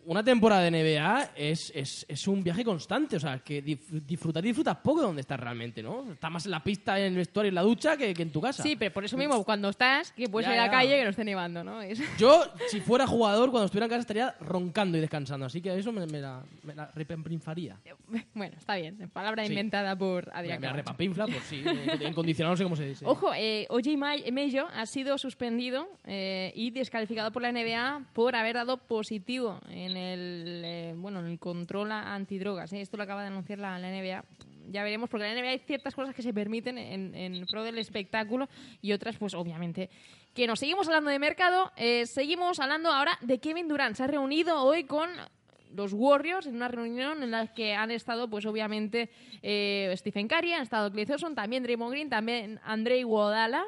una 0.07 0.25
temporada 0.25 0.63
de 0.63 0.71
NBA 0.71 1.31
es, 1.37 1.73
es, 1.75 2.05
es 2.09 2.27
un 2.27 2.43
viaje 2.43 2.65
constante. 2.65 3.17
O 3.17 3.21
sea, 3.21 3.39
que 3.41 3.61
disfrutar, 3.63 4.43
disfrutas 4.43 4.77
poco 4.79 5.01
de 5.01 5.07
donde 5.07 5.21
estás 5.21 5.39
realmente, 5.39 5.83
¿no? 5.83 6.13
Estás 6.13 6.31
más 6.31 6.45
en 6.47 6.51
la 6.53 6.63
pista, 6.65 6.99
en 6.99 7.07
el 7.07 7.17
vestuario, 7.17 7.49
en 7.51 7.55
la 7.55 7.63
ducha 7.63 7.97
que, 7.97 8.13
que 8.15 8.23
en 8.23 8.33
tu 8.33 8.41
casa. 8.41 8.63
Sí, 8.63 8.77
pero 8.77 8.93
por 8.93 9.05
eso 9.05 9.17
mismo, 9.17 9.45
cuando 9.45 9.69
estás, 9.69 10.13
que 10.13 10.29
puedes 10.29 10.49
Ya, 10.49 10.55
ir 10.55 10.61
a 10.61 10.67
la 10.67 10.73
ya. 10.73 10.79
calle 10.79 10.97
que 10.99 11.05
no 11.05 11.11
esté 11.11 11.25
nevando, 11.25 11.63
¿no? 11.65 11.83
Es- 11.83 12.01
Yo, 12.19 12.45
si 12.69 12.81
fuera 12.81 13.07
jugador, 13.07 13.51
cuando 13.51 13.67
estuviera 13.67 13.87
en 13.87 13.91
casa 13.91 14.01
estaría 14.01 14.35
roncando 14.41 14.97
y 14.99 15.01
descansando. 15.01 15.47
Así 15.47 15.61
que 15.61 15.77
eso 15.79 15.93
me, 15.93 16.07
me 16.07 16.21
la, 16.21 16.43
me 16.65 16.75
la 16.75 16.91
repemprinfaría. 16.95 17.77
Bueno, 18.35 18.57
está 18.59 18.77
bien. 18.77 19.09
Palabra 19.13 19.45
Sí. 19.45 19.53
inventada 19.53 19.97
por 19.97 20.27
Me, 20.27 20.33
Adrián 20.33 20.61
me 20.61 20.67
la 20.67 20.73
Camacho. 20.73 20.77
repampinfla, 20.77 21.27
pues 21.27 21.43
sí. 21.45 21.63
En 21.65 22.03
en 22.03 22.15
condicional 22.15 22.53
no 22.53 22.57
sé 22.57 22.63
cómo 22.65 22.77
se 22.77 22.87
dice. 22.87 23.05
Ojo, 23.07 23.33
eh, 23.37 23.67
OJ 23.71 23.97
Mayo 23.97 24.67
ha 24.73 24.87
sido 24.87 25.19
suspendido 25.19 25.89
eh, 26.05 26.53
y 26.57 26.71
descalificado 26.71 27.31
por 27.33 27.43
la 27.43 27.53
NBA 27.53 28.07
por 28.13 28.35
haber 28.37 28.55
dado 28.57 28.79
positivo 28.79 29.61
en 29.69 29.90
el 29.97 30.63
eh, 30.65 30.95
bueno 30.97 31.21
en 31.21 31.27
el 31.27 31.39
control 31.39 31.93
a- 31.93 32.15
antidrogas. 32.15 32.73
eh. 32.73 32.81
Esto 32.81 32.97
lo 32.97 33.03
acaba 33.03 33.23
de 33.23 33.29
anunciar 33.29 33.59
la, 33.59 33.79
NBA. 33.79 34.25
Ya 34.71 34.85
veremos, 34.85 35.09
porque 35.11 35.27
en 35.27 35.35
la 35.35 35.41
NBA 35.41 35.51
hay 35.51 35.59
ciertas 35.59 35.95
cosas 35.95 36.15
que 36.15 36.23
se 36.23 36.33
permiten 36.33 36.79
en, 36.79 37.15
en 37.15 37.47
pro 37.47 37.65
del 37.65 37.79
espectáculo 37.79 38.49
y 38.81 38.93
otras, 38.93 39.17
pues 39.17 39.35
obviamente 39.35 39.91
que 40.35 40.47
no. 40.47 40.55
Seguimos 40.55 40.87
hablando 40.87 41.11
de 41.11 41.19
mercado, 41.19 41.73
eh, 41.77 42.07
seguimos 42.07 42.61
hablando 42.61 42.91
ahora 42.91 43.19
de 43.21 43.39
Kevin 43.39 43.67
Durant. 43.69 43.97
Se 43.97 44.05
ha 44.05 44.07
reunido 44.07 44.63
hoy 44.63 44.85
con 44.85 45.11
los 45.75 45.93
Warriors 45.93 46.47
en 46.47 46.57
una 46.57 46.69
reunión 46.69 47.23
en 47.23 47.31
la 47.31 47.47
que 47.49 47.75
han 47.75 47.91
estado, 47.91 48.29
pues 48.29 48.47
obviamente, 48.47 49.11
eh, 49.43 49.93
Stephen 49.97 50.29
Curry, 50.29 50.53
han 50.53 50.63
estado 50.63 50.91
Clay 50.91 51.07
Thompson, 51.07 51.35
también 51.35 51.63
Draymond 51.63 51.93
Green, 51.93 52.09
también 52.11 52.61
André 52.65 52.99
Iguodala. 52.99 53.65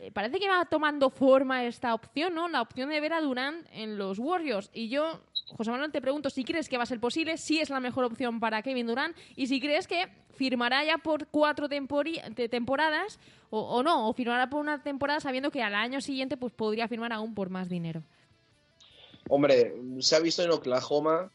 Eh, 0.00 0.10
parece 0.10 0.38
que 0.38 0.48
va 0.48 0.64
tomando 0.64 1.10
forma 1.10 1.64
esta 1.64 1.92
opción, 1.92 2.34
¿no? 2.34 2.48
La 2.48 2.62
opción 2.62 2.88
de 2.88 3.00
ver 3.00 3.12
a 3.12 3.20
Durant 3.20 3.66
en 3.72 3.98
los 3.98 4.18
Warriors. 4.18 4.70
Y 4.72 4.88
yo, 4.88 5.20
José 5.56 5.70
Manuel, 5.70 5.92
te 5.92 6.00
pregunto 6.00 6.30
si 6.30 6.44
crees 6.44 6.68
que 6.68 6.76
va 6.76 6.84
a 6.84 6.86
ser 6.86 7.00
posible, 7.00 7.36
si 7.36 7.60
es 7.60 7.70
la 7.70 7.80
mejor 7.80 8.04
opción 8.04 8.40
para 8.40 8.62
Kevin 8.62 8.86
Durant 8.86 9.16
y 9.36 9.46
si 9.46 9.60
crees 9.60 9.86
que 9.86 10.08
firmará 10.34 10.84
ya 10.84 10.98
por 10.98 11.26
cuatro 11.26 11.68
temporadas 11.68 13.18
o, 13.50 13.82
no, 13.82 14.08
o 14.08 14.12
firmará 14.12 14.48
por 14.48 14.60
una 14.60 14.82
temporada 14.82 15.20
sabiendo 15.20 15.50
que 15.50 15.62
al 15.62 15.74
año 15.74 16.00
siguiente 16.00 16.36
pues 16.36 16.52
podría 16.52 16.88
firmar 16.88 17.12
aún 17.12 17.34
por 17.34 17.50
más 17.50 17.68
dinero. 17.68 18.02
Hombre, 19.28 19.74
se 19.98 20.16
ha 20.16 20.20
visto 20.20 20.42
en 20.42 20.50
Oklahoma 20.50 21.30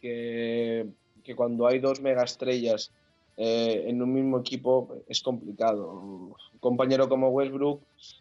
que, 0.00 0.86
que 1.24 1.34
cuando 1.34 1.66
hay 1.66 1.78
dos 1.78 2.00
megaestrellas 2.00 2.90
eh, 3.36 3.84
en 3.88 4.02
un 4.02 4.12
mismo 4.12 4.38
equipo 4.38 4.96
es 5.08 5.22
complicado. 5.22 5.90
Un 5.92 6.34
compañero 6.60 7.08
como 7.08 7.28
Westbrook 7.30 7.80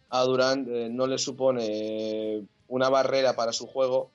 a 0.09 0.23
Durant 0.23 0.67
eh, 0.69 0.87
no 0.89 1.07
le 1.07 1.17
supone 1.17 2.43
una 2.69 2.89
barrera 2.89 3.35
para 3.35 3.51
su 3.51 3.67
juego, 3.67 4.11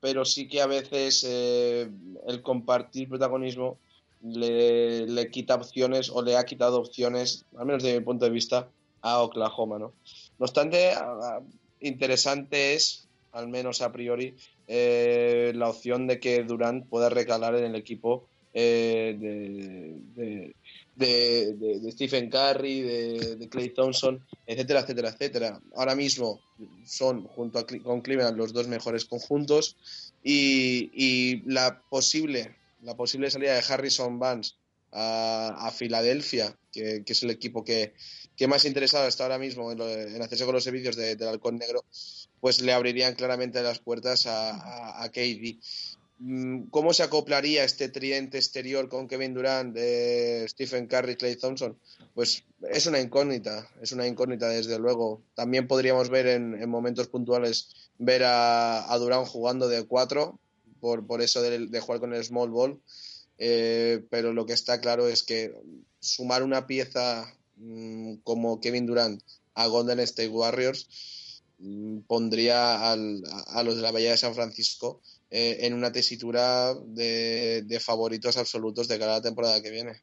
pero 0.00 0.24
sí 0.24 0.48
que 0.48 0.60
a 0.60 0.66
veces 0.66 1.24
eh, 1.28 1.88
el 2.26 2.42
compartir 2.42 3.08
protagonismo 3.08 3.78
le, 4.22 5.06
le 5.06 5.30
quita 5.30 5.54
opciones 5.54 6.10
o 6.10 6.22
le 6.22 6.36
ha 6.36 6.44
quitado 6.44 6.78
opciones, 6.78 7.44
al 7.56 7.66
menos 7.66 7.82
desde 7.82 7.98
mi 7.98 8.04
punto 8.04 8.24
de 8.24 8.30
vista, 8.30 8.68
a 9.02 9.22
Oklahoma. 9.22 9.78
¿no? 9.78 9.92
No 10.38 10.44
obstante, 10.44 10.92
interesante 11.80 12.74
es, 12.74 13.08
al 13.32 13.48
menos 13.48 13.80
a 13.82 13.92
priori, 13.92 14.34
eh, 14.66 15.52
la 15.54 15.68
opción 15.68 16.06
de 16.06 16.20
que 16.20 16.42
Durant 16.44 16.86
pueda 16.88 17.08
recalar 17.08 17.54
en 17.54 17.64
el 17.64 17.74
equipo 17.74 18.26
eh, 18.52 19.16
de- 19.18 20.54
de- 21.06 21.92
Stephen 21.92 22.30
Curry, 22.30 22.80
de, 22.82 23.48
Clay 23.48 23.70
Thompson, 23.70 24.24
etcétera, 24.46 24.80
etcétera, 24.80 25.08
etcétera. 25.10 25.60
Ahora 25.74 25.94
mismo 25.94 26.40
son, 26.86 27.24
junto 27.26 27.58
a, 27.58 27.66
con 27.82 28.00
Cleveland, 28.02 28.36
los 28.36 28.52
dos 28.52 28.68
mejores 28.68 29.04
conjuntos 29.04 29.76
y, 30.22 31.42
la 31.46 31.80
posible 31.88 32.56
la 32.82 32.96
posible 32.96 33.30
salida 33.30 33.52
de 33.54 33.62
Harrison 33.68 34.18
Barnes 34.18 34.56
a, 34.92 35.70
Filadelfia, 35.76 36.56
que, 36.72 37.02
es 37.06 37.22
el 37.22 37.30
equipo 37.30 37.62
que, 37.62 37.92
que 38.36 38.48
más 38.48 38.64
interesado 38.64 39.06
está 39.06 39.24
ahora 39.24 39.38
mismo 39.38 39.70
en, 39.70 39.78
lo- 39.78 39.88
en 39.88 40.20
hacerse 40.22 40.44
con 40.46 40.54
los 40.54 40.64
servicios 40.64 40.96
de- 40.96 41.14
del 41.16 41.28
Halcón 41.28 41.56
Negro, 41.58 41.84
pues 42.40 42.60
le 42.62 42.72
abrirían 42.72 43.14
claramente 43.14 43.62
las 43.62 43.80
puertas 43.80 44.26
a, 44.26 44.50
a, 44.50 45.02
a 45.04 45.08
KD. 45.10 45.58
Mm, 46.22 46.64
¿Cómo 46.68 46.92
se 46.92 47.02
acoplaría 47.02 47.64
este 47.64 47.88
tridente 47.88 48.36
exterior 48.36 48.90
con 48.90 49.08
Kevin 49.08 49.32
Durant, 49.32 49.74
eh, 49.78 50.44
Stephen 50.48 50.86
Curry, 50.86 51.16
Clay 51.16 51.36
Thompson? 51.36 51.78
Pues 52.14 52.44
es 52.68 52.84
una 52.84 53.00
incógnita, 53.00 53.66
es 53.80 53.92
una 53.92 54.06
incógnita 54.06 54.48
desde 54.50 54.78
luego. 54.78 55.22
También 55.34 55.66
podríamos 55.66 56.10
ver 56.10 56.26
en, 56.26 56.60
en 56.60 56.68
momentos 56.68 57.08
puntuales 57.08 57.90
ver 57.96 58.22
a, 58.26 58.94
Durant 58.98 59.26
jugando 59.28 59.66
de 59.68 59.86
cuatro, 59.86 60.38
por, 60.80 61.06
por 61.06 61.22
eso 61.22 61.40
de, 61.40 61.80
jugar 61.80 62.00
con 62.00 62.12
el 62.12 62.22
small 62.22 62.50
ball, 62.50 62.80
eh, 63.38 64.04
pero 64.10 64.34
lo 64.34 64.44
que 64.44 64.52
está 64.52 64.78
claro 64.80 65.08
es 65.08 65.22
que 65.22 65.54
sumar 66.00 66.42
una 66.42 66.66
pieza 66.66 67.34
mm, 67.56 68.16
como 68.24 68.60
Kevin 68.60 68.84
Durant 68.86 69.22
a 69.54 69.66
Golden 69.68 70.00
State 70.00 70.28
Warriors 70.28 70.86
mm, 71.60 72.00
pondría 72.00 72.92
a 72.92 73.62
los 73.62 73.76
de 73.76 73.82
la 73.82 73.90
Bahía 73.90 74.10
de 74.10 74.16
San 74.18 74.34
Francisco 74.34 75.00
eh, 75.30 75.58
en 75.60 75.74
una 75.74 75.92
tesitura 75.92 76.74
de, 76.74 77.80
favoritos 77.80 78.36
absolutos 78.36 78.88
de 78.88 78.98
cara 78.98 79.12
a 79.12 79.16
la 79.16 79.22
temporada 79.22 79.62
que 79.62 79.70
viene. 79.70 80.02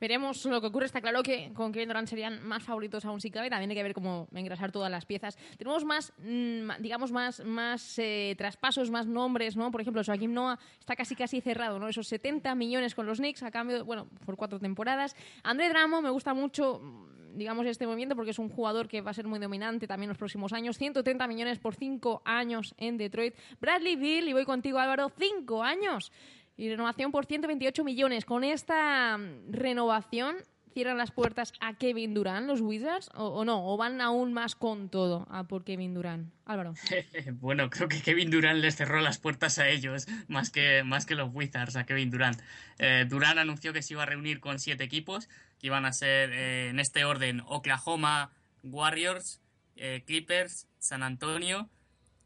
Veremos 0.00 0.44
lo 0.46 0.60
que 0.60 0.66
ocurre. 0.66 0.86
Está 0.86 1.00
claro 1.00 1.22
que 1.22 1.52
con 1.54 1.70
Kevin 1.70 1.88
Durant 1.88 2.08
serían 2.08 2.42
más 2.46 2.62
favoritos 2.62 3.04
aún 3.04 3.20
si 3.20 3.30
cabe. 3.30 3.50
También 3.50 3.70
hay 3.70 3.76
que 3.76 3.82
ver 3.82 3.94
cómo 3.94 4.26
engrasar 4.34 4.72
todas 4.72 4.90
las 4.90 5.06
piezas. 5.06 5.36
Tenemos 5.56 5.84
más, 5.84 6.12
mm, 6.18 6.80
digamos, 6.80 7.12
más, 7.12 7.44
más 7.44 7.98
eh, 7.98 8.34
traspasos, 8.36 8.90
más 8.90 9.06
nombres, 9.06 9.56
¿no? 9.56 9.70
Por 9.70 9.80
ejemplo, 9.80 10.02
Joaquim 10.04 10.32
Noah 10.32 10.58
está 10.80 10.96
casi 10.96 11.14
casi 11.14 11.40
cerrado, 11.40 11.78
¿no? 11.78 11.88
Esos 11.88 12.08
70 12.08 12.54
millones 12.54 12.94
con 12.94 13.06
los 13.06 13.18
Knicks 13.18 13.42
a 13.42 13.50
cambio, 13.50 13.84
bueno, 13.84 14.08
por 14.26 14.36
cuatro 14.36 14.58
temporadas. 14.58 15.14
André 15.42 15.68
Dramo 15.68 16.02
me 16.02 16.10
gusta 16.10 16.34
mucho, 16.34 16.80
digamos, 17.34 17.66
este 17.66 17.86
movimiento 17.86 18.16
porque 18.16 18.30
es 18.30 18.38
un 18.38 18.48
jugador 18.48 18.88
que 18.88 19.00
va 19.00 19.10
a 19.10 19.14
ser 19.14 19.26
muy 19.26 19.38
dominante 19.38 19.86
también 19.86 20.08
los 20.08 20.18
próximos 20.18 20.52
años. 20.52 20.78
130 20.78 21.26
millones 21.26 21.58
por 21.58 21.74
cinco 21.74 22.22
años 22.24 22.74
en 22.78 22.96
Detroit. 22.96 23.34
Bradley 23.60 23.96
Bill, 23.96 24.28
y 24.28 24.32
voy 24.32 24.44
contigo 24.44 24.78
Álvaro, 24.78 25.10
cinco 25.18 25.62
años. 25.62 26.12
Y 26.56 26.68
renovación 26.68 27.10
por 27.10 27.26
128 27.26 27.84
millones. 27.84 28.24
Con 28.24 28.44
esta 28.44 29.18
mm, 29.18 29.52
renovación, 29.52 30.36
¿cierran 30.72 30.98
las 30.98 31.10
puertas 31.10 31.52
a 31.60 31.74
Kevin 31.74 32.14
Durant 32.14 32.46
los 32.46 32.60
Wizards 32.60 33.10
o, 33.14 33.44
no? 33.44 33.66
¿O 33.66 33.76
van 33.76 34.00
aún 34.00 34.32
más 34.32 34.54
con 34.54 34.88
todo 34.88 35.26
a 35.30 35.44
por 35.44 35.64
Kevin 35.64 35.94
Durant? 35.94 36.32
Álvaro. 36.44 36.74
Bueno, 37.40 37.70
creo 37.70 37.88
que 37.88 38.02
Kevin 38.02 38.30
Durant 38.30 38.60
les 38.60 38.76
cerró 38.76 39.00
las 39.00 39.18
puertas 39.18 39.58
a 39.58 39.68
ellos, 39.68 40.06
más 40.28 40.50
que, 40.50 40.82
más 40.84 41.06
que 41.06 41.14
los 41.14 41.30
Wizards, 41.32 41.76
a 41.76 41.86
Kevin 41.86 42.10
Durant. 42.10 42.40
Eh, 42.78 43.06
Durant 43.08 43.38
anunció 43.38 43.72
que 43.72 43.82
se 43.82 43.94
iba 43.94 44.02
a 44.02 44.06
reunir 44.06 44.40
con 44.40 44.58
siete 44.58 44.84
equipos, 44.84 45.28
que 45.64 45.68
iban 45.68 45.86
a 45.86 45.94
ser 45.94 46.30
eh, 46.34 46.68
en 46.68 46.78
este 46.78 47.06
orden 47.06 47.40
Oklahoma, 47.46 48.30
Warriors, 48.62 49.40
eh, 49.76 50.02
Clippers, 50.06 50.68
San 50.78 51.02
Antonio, 51.02 51.70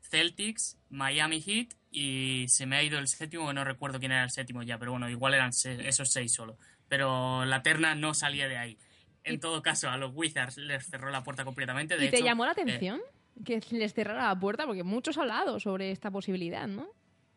Celtics, 0.01 0.77
Miami 0.90 1.40
Heat 1.40 1.68
y 1.92 2.46
se 2.48 2.66
me 2.66 2.74
ha 2.77 2.83
ido 2.83 2.98
el 2.98 3.07
séptimo, 3.07 3.53
no 3.53 3.62
recuerdo 3.62 4.01
quién 4.01 4.11
era 4.11 4.24
el 4.24 4.33
séptimo 4.33 4.64
ya, 4.64 4.77
pero 4.79 4.90
bueno, 4.90 5.09
igual 5.09 5.35
eran 5.35 5.53
se- 5.53 5.87
esos 5.88 6.11
seis 6.11 6.33
solo. 6.35 6.59
Pero 6.88 7.44
la 7.44 7.62
terna 7.62 7.94
no 7.94 8.12
salía 8.12 8.48
de 8.48 8.59
ahí. 8.59 8.77
En 9.22 9.35
Y- 9.37 9.38
todo 9.38 9.62
caso, 9.62 9.88
a 9.88 9.96
los 9.96 10.11
Wizards 10.16 10.57
les 10.57 10.85
cerró 10.90 11.11
la 11.11 11.22
puerta 11.22 11.44
completamente. 11.44 11.96
De 11.96 12.07
¿Y 12.07 12.11
te 12.11 12.16
hecho, 12.16 12.24
llamó 12.24 12.44
la 12.44 12.51
eh, 12.51 12.55
atención 12.61 13.01
que 13.44 13.61
les 13.70 13.94
cerrara 13.94 14.27
la 14.27 14.40
puerta? 14.40 14.66
Porque 14.66 14.83
muchos 14.83 15.16
han 15.16 15.22
hablado 15.22 15.61
sobre 15.61 15.92
esta 15.92 16.11
posibilidad, 16.11 16.66
¿no? 16.66 16.88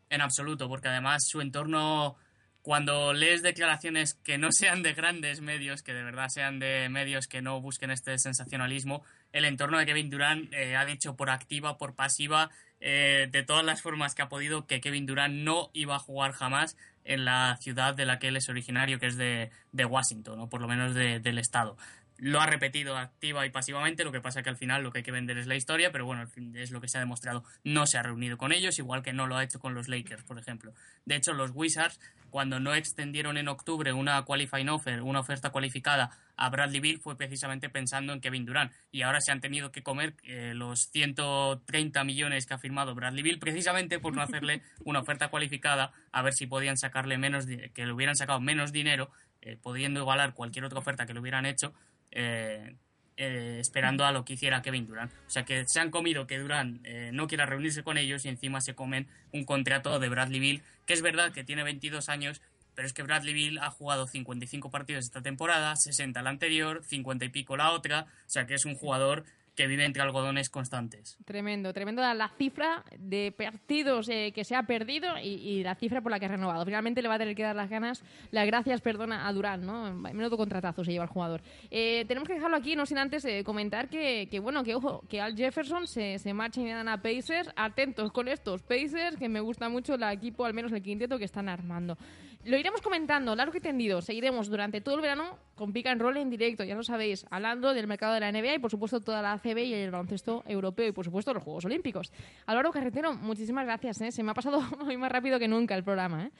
En 0.09 0.21
absoluto, 0.21 0.67
porque 0.67 0.87
además 0.87 1.27
su 1.27 1.41
entorno, 1.41 2.15
cuando 2.61 3.13
lees 3.13 3.41
declaraciones 3.41 4.13
que 4.23 4.37
no 4.37 4.51
sean 4.51 4.83
de 4.83 4.93
grandes 4.93 5.41
medios, 5.41 5.81
que 5.83 5.93
de 5.93 6.03
verdad 6.03 6.29
sean 6.29 6.59
de 6.59 6.89
medios 6.89 7.27
que 7.27 7.41
no 7.41 7.59
busquen 7.61 7.91
este 7.91 8.17
sensacionalismo, 8.19 9.03
el 9.33 9.45
entorno 9.45 9.77
de 9.79 9.85
Kevin 9.85 10.09
Durant 10.09 10.53
eh, 10.53 10.75
ha 10.75 10.85
dicho 10.85 11.15
por 11.15 11.29
activa, 11.29 11.77
por 11.77 11.95
pasiva, 11.95 12.49
eh, 12.79 13.27
de 13.31 13.43
todas 13.43 13.63
las 13.65 13.81
formas 13.81 14.15
que 14.15 14.21
ha 14.21 14.29
podido, 14.29 14.65
que 14.67 14.81
Kevin 14.81 15.05
Durant 15.05 15.33
no 15.33 15.69
iba 15.73 15.95
a 15.95 15.99
jugar 15.99 16.33
jamás 16.33 16.77
en 17.03 17.25
la 17.25 17.57
ciudad 17.59 17.95
de 17.95 18.05
la 18.05 18.19
que 18.19 18.27
él 18.27 18.37
es 18.37 18.47
originario, 18.49 18.99
que 18.99 19.07
es 19.07 19.17
de, 19.17 19.49
de 19.71 19.85
Washington, 19.85 20.39
o 20.39 20.49
por 20.49 20.61
lo 20.61 20.67
menos 20.67 20.93
de- 20.93 21.19
del 21.19 21.39
estado. 21.39 21.77
Lo 22.21 22.39
ha 22.39 22.45
repetido 22.45 22.97
activa 22.97 23.47
y 23.47 23.49
pasivamente, 23.49 24.03
lo 24.03 24.11
que 24.11 24.21
pasa 24.21 24.43
que 24.43 24.49
al 24.51 24.55
final 24.55 24.83
lo 24.83 24.91
que 24.91 24.99
hay 24.99 25.03
que 25.03 25.11
vender 25.11 25.39
es 25.39 25.47
la 25.47 25.55
historia, 25.55 25.91
pero 25.91 26.05
bueno, 26.05 26.23
es 26.53 26.69
lo 26.69 26.79
que 26.79 26.87
se 26.87 26.99
ha 26.99 26.99
demostrado. 26.99 27.43
No 27.63 27.87
se 27.87 27.97
ha 27.97 28.03
reunido 28.03 28.37
con 28.37 28.51
ellos, 28.51 28.77
igual 28.77 29.01
que 29.01 29.11
no 29.11 29.25
lo 29.25 29.37
ha 29.37 29.43
hecho 29.43 29.57
con 29.57 29.73
los 29.73 29.87
Lakers, 29.87 30.23
por 30.23 30.37
ejemplo. 30.37 30.71
De 31.03 31.15
hecho, 31.15 31.33
los 31.33 31.49
Wizards, 31.51 31.99
cuando 32.29 32.59
no 32.59 32.75
extendieron 32.75 33.37
en 33.37 33.47
octubre 33.47 33.91
una 33.91 34.23
qualifying 34.23 34.69
offer, 34.69 35.01
una 35.01 35.19
oferta 35.19 35.49
cualificada 35.49 36.11
a 36.37 36.49
Bradley 36.51 36.79
Beal, 36.79 36.99
fue 36.99 37.17
precisamente 37.17 37.69
pensando 37.69 38.13
en 38.13 38.21
Kevin 38.21 38.45
Durant. 38.45 38.71
Y 38.91 39.01
ahora 39.01 39.19
se 39.19 39.31
han 39.31 39.41
tenido 39.41 39.71
que 39.71 39.81
comer 39.81 40.13
eh, 40.21 40.53
los 40.53 40.91
130 40.91 42.03
millones 42.03 42.45
que 42.45 42.53
ha 42.53 42.59
firmado 42.59 42.93
Bradley 42.93 43.23
Beal, 43.23 43.39
precisamente 43.39 43.97
por 43.97 44.13
no 44.13 44.21
hacerle 44.21 44.61
una 44.85 44.99
oferta 44.99 45.29
cualificada, 45.29 45.91
a 46.11 46.21
ver 46.21 46.33
si 46.33 46.45
podían 46.45 46.77
sacarle 46.77 47.17
menos, 47.17 47.47
que 47.47 47.85
le 47.87 47.91
hubieran 47.91 48.15
sacado 48.15 48.39
menos 48.39 48.71
dinero, 48.71 49.09
eh, 49.41 49.57
pudiendo 49.59 49.99
igualar 49.99 50.35
cualquier 50.35 50.65
otra 50.65 50.77
oferta 50.77 51.07
que 51.07 51.15
le 51.15 51.19
hubieran 51.19 51.47
hecho. 51.47 51.73
Eh, 52.11 52.75
eh, 53.17 53.57
esperando 53.59 54.03
a 54.05 54.11
lo 54.11 54.25
que 54.25 54.33
hiciera 54.33 54.61
Kevin 54.61 54.87
Durant. 54.87 55.11
O 55.27 55.29
sea 55.29 55.45
que 55.45 55.63
se 55.67 55.79
han 55.79 55.91
comido 55.91 56.25
que 56.25 56.39
Durant 56.39 56.81
eh, 56.85 57.11
no 57.13 57.27
quiera 57.27 57.45
reunirse 57.45 57.83
con 57.83 57.97
ellos 57.97 58.25
y 58.25 58.29
encima 58.29 58.61
se 58.61 58.73
comen 58.73 59.07
un 59.31 59.43
contrato 59.43 59.99
de 59.99 60.09
Bradley 60.09 60.39
Bill, 60.39 60.63
que 60.87 60.93
es 60.93 61.01
verdad 61.01 61.31
que 61.31 61.43
tiene 61.43 61.63
22 61.63 62.09
años, 62.09 62.41
pero 62.73 62.87
es 62.87 62.93
que 62.93 63.03
Bradley 63.03 63.33
Bill 63.33 63.59
ha 63.59 63.69
jugado 63.69 64.07
55 64.07 64.71
partidos 64.71 65.05
esta 65.05 65.21
temporada, 65.21 65.75
60 65.75 66.19
la 66.21 66.29
anterior, 66.31 66.83
50 66.83 67.25
y 67.25 67.29
pico 67.29 67.57
la 67.57 67.71
otra, 67.71 68.07
o 68.25 68.29
sea 68.29 68.47
que 68.47 68.55
es 68.55 68.65
un 68.65 68.75
jugador 68.75 69.23
que 69.55 69.67
vive 69.67 69.85
entre 69.85 70.01
algodones 70.01 70.49
constantes. 70.49 71.17
Tremendo, 71.25 71.73
tremendo 71.73 72.01
la 72.01 72.29
cifra 72.37 72.83
de 72.97 73.33
partidos 73.37 74.09
eh, 74.09 74.31
que 74.33 74.43
se 74.43 74.55
ha 74.55 74.63
perdido 74.63 75.17
y, 75.17 75.27
y 75.27 75.63
la 75.63 75.75
cifra 75.75 76.01
por 76.01 76.11
la 76.11 76.19
que 76.19 76.25
ha 76.25 76.29
renovado. 76.29 76.65
Finalmente 76.65 77.01
le 77.01 77.07
va 77.07 77.15
a 77.15 77.19
tener 77.19 77.35
que 77.35 77.43
dar 77.43 77.55
las 77.55 77.69
ganas, 77.69 78.03
las 78.31 78.47
gracias, 78.47 78.81
perdona, 78.81 79.27
a 79.27 79.33
Durán, 79.33 79.65
¿no? 79.65 79.93
Menudo 79.93 80.37
contratazo 80.37 80.83
se 80.83 80.91
lleva 80.91 81.03
el 81.03 81.09
jugador. 81.09 81.41
Eh, 81.69 82.05
tenemos 82.07 82.27
que 82.27 82.35
dejarlo 82.35 82.57
aquí, 82.57 82.75
no 82.75 82.85
sin 82.85 82.97
antes 82.97 83.25
eh, 83.25 83.43
comentar 83.43 83.89
que, 83.89 84.27
que, 84.31 84.39
bueno, 84.39 84.63
que 84.63 84.75
ojo, 84.75 85.03
que 85.09 85.21
Al 85.21 85.35
Jefferson 85.35 85.87
se, 85.87 86.17
se 86.19 86.33
marcha 86.33 86.61
y 86.61 86.69
a 86.69 87.01
Pacers. 87.01 87.49
Atentos 87.55 88.11
con 88.11 88.27
estos 88.27 88.63
Pacers, 88.63 89.17
que 89.17 89.29
me 89.29 89.39
gusta 89.41 89.69
mucho 89.69 89.95
el 89.95 90.03
equipo, 90.03 90.45
al 90.45 90.53
menos 90.53 90.71
el 90.71 90.81
quinteto 90.81 91.17
que 91.17 91.25
están 91.25 91.49
armando. 91.49 91.97
Lo 92.43 92.57
iremos 92.57 92.81
comentando, 92.81 93.35
largo 93.35 93.55
y 93.55 93.59
tendido. 93.59 94.01
Seguiremos 94.01 94.49
durante 94.49 94.81
todo 94.81 94.95
el 94.95 95.01
verano 95.01 95.37
con 95.53 95.73
Pick 95.73 95.87
and 95.87 96.01
Roll 96.01 96.17
en 96.17 96.29
directo, 96.31 96.63
ya 96.63 96.73
lo 96.73 96.83
sabéis, 96.83 97.25
hablando 97.29 97.73
del 97.73 97.85
mercado 97.85 98.15
de 98.15 98.19
la 98.19 98.31
NBA 98.31 98.55
y, 98.55 98.59
por 98.59 98.71
supuesto, 98.71 98.99
toda 98.99 99.21
la 99.21 99.33
ACB 99.33 99.59
y 99.59 99.73
el 99.73 99.91
baloncesto 99.91 100.43
europeo 100.47 100.87
y, 100.87 100.91
por 100.91 101.05
supuesto, 101.05 101.33
los 101.33 101.43
Juegos 101.43 101.65
Olímpicos. 101.65 102.11
Álvaro 102.47 102.71
Carretero, 102.71 103.13
muchísimas 103.13 103.65
gracias. 103.65 104.01
¿eh? 104.01 104.11
Se 104.11 104.23
me 104.23 104.31
ha 104.31 104.33
pasado 104.33 104.59
hoy 104.87 104.97
más 104.97 105.11
rápido 105.11 105.37
que 105.37 105.47
nunca 105.47 105.75
el 105.75 105.83
programa. 105.83 106.25
¿eh? 106.25 106.31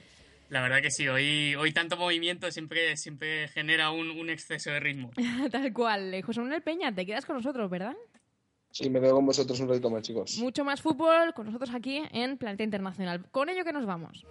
La 0.48 0.60
verdad 0.60 0.82
que 0.82 0.90
sí, 0.90 1.06
hoy, 1.06 1.54
hoy 1.54 1.72
tanto 1.72 1.96
movimiento 1.96 2.50
siempre, 2.50 2.96
siempre 2.96 3.46
genera 3.48 3.92
un, 3.92 4.10
un 4.10 4.28
exceso 4.28 4.70
de 4.70 4.80
ritmo. 4.80 5.12
Tal 5.52 5.72
cual. 5.72 6.12
Eh, 6.14 6.22
José 6.22 6.40
Manuel 6.40 6.62
Peña, 6.62 6.92
te 6.92 7.06
quedas 7.06 7.24
con 7.24 7.36
nosotros, 7.36 7.70
¿verdad? 7.70 7.94
Sí, 8.72 8.90
me 8.90 9.00
quedo 9.00 9.14
con 9.14 9.26
vosotros 9.26 9.60
un 9.60 9.68
ratito 9.68 9.88
más, 9.88 10.02
chicos. 10.02 10.38
Mucho 10.38 10.64
más 10.64 10.82
fútbol 10.82 11.32
con 11.34 11.46
nosotros 11.46 11.70
aquí 11.74 12.02
en 12.10 12.38
Planeta 12.38 12.64
Internacional. 12.64 13.24
Con 13.30 13.50
ello 13.50 13.64
que 13.64 13.72
nos 13.72 13.86
vamos. 13.86 14.26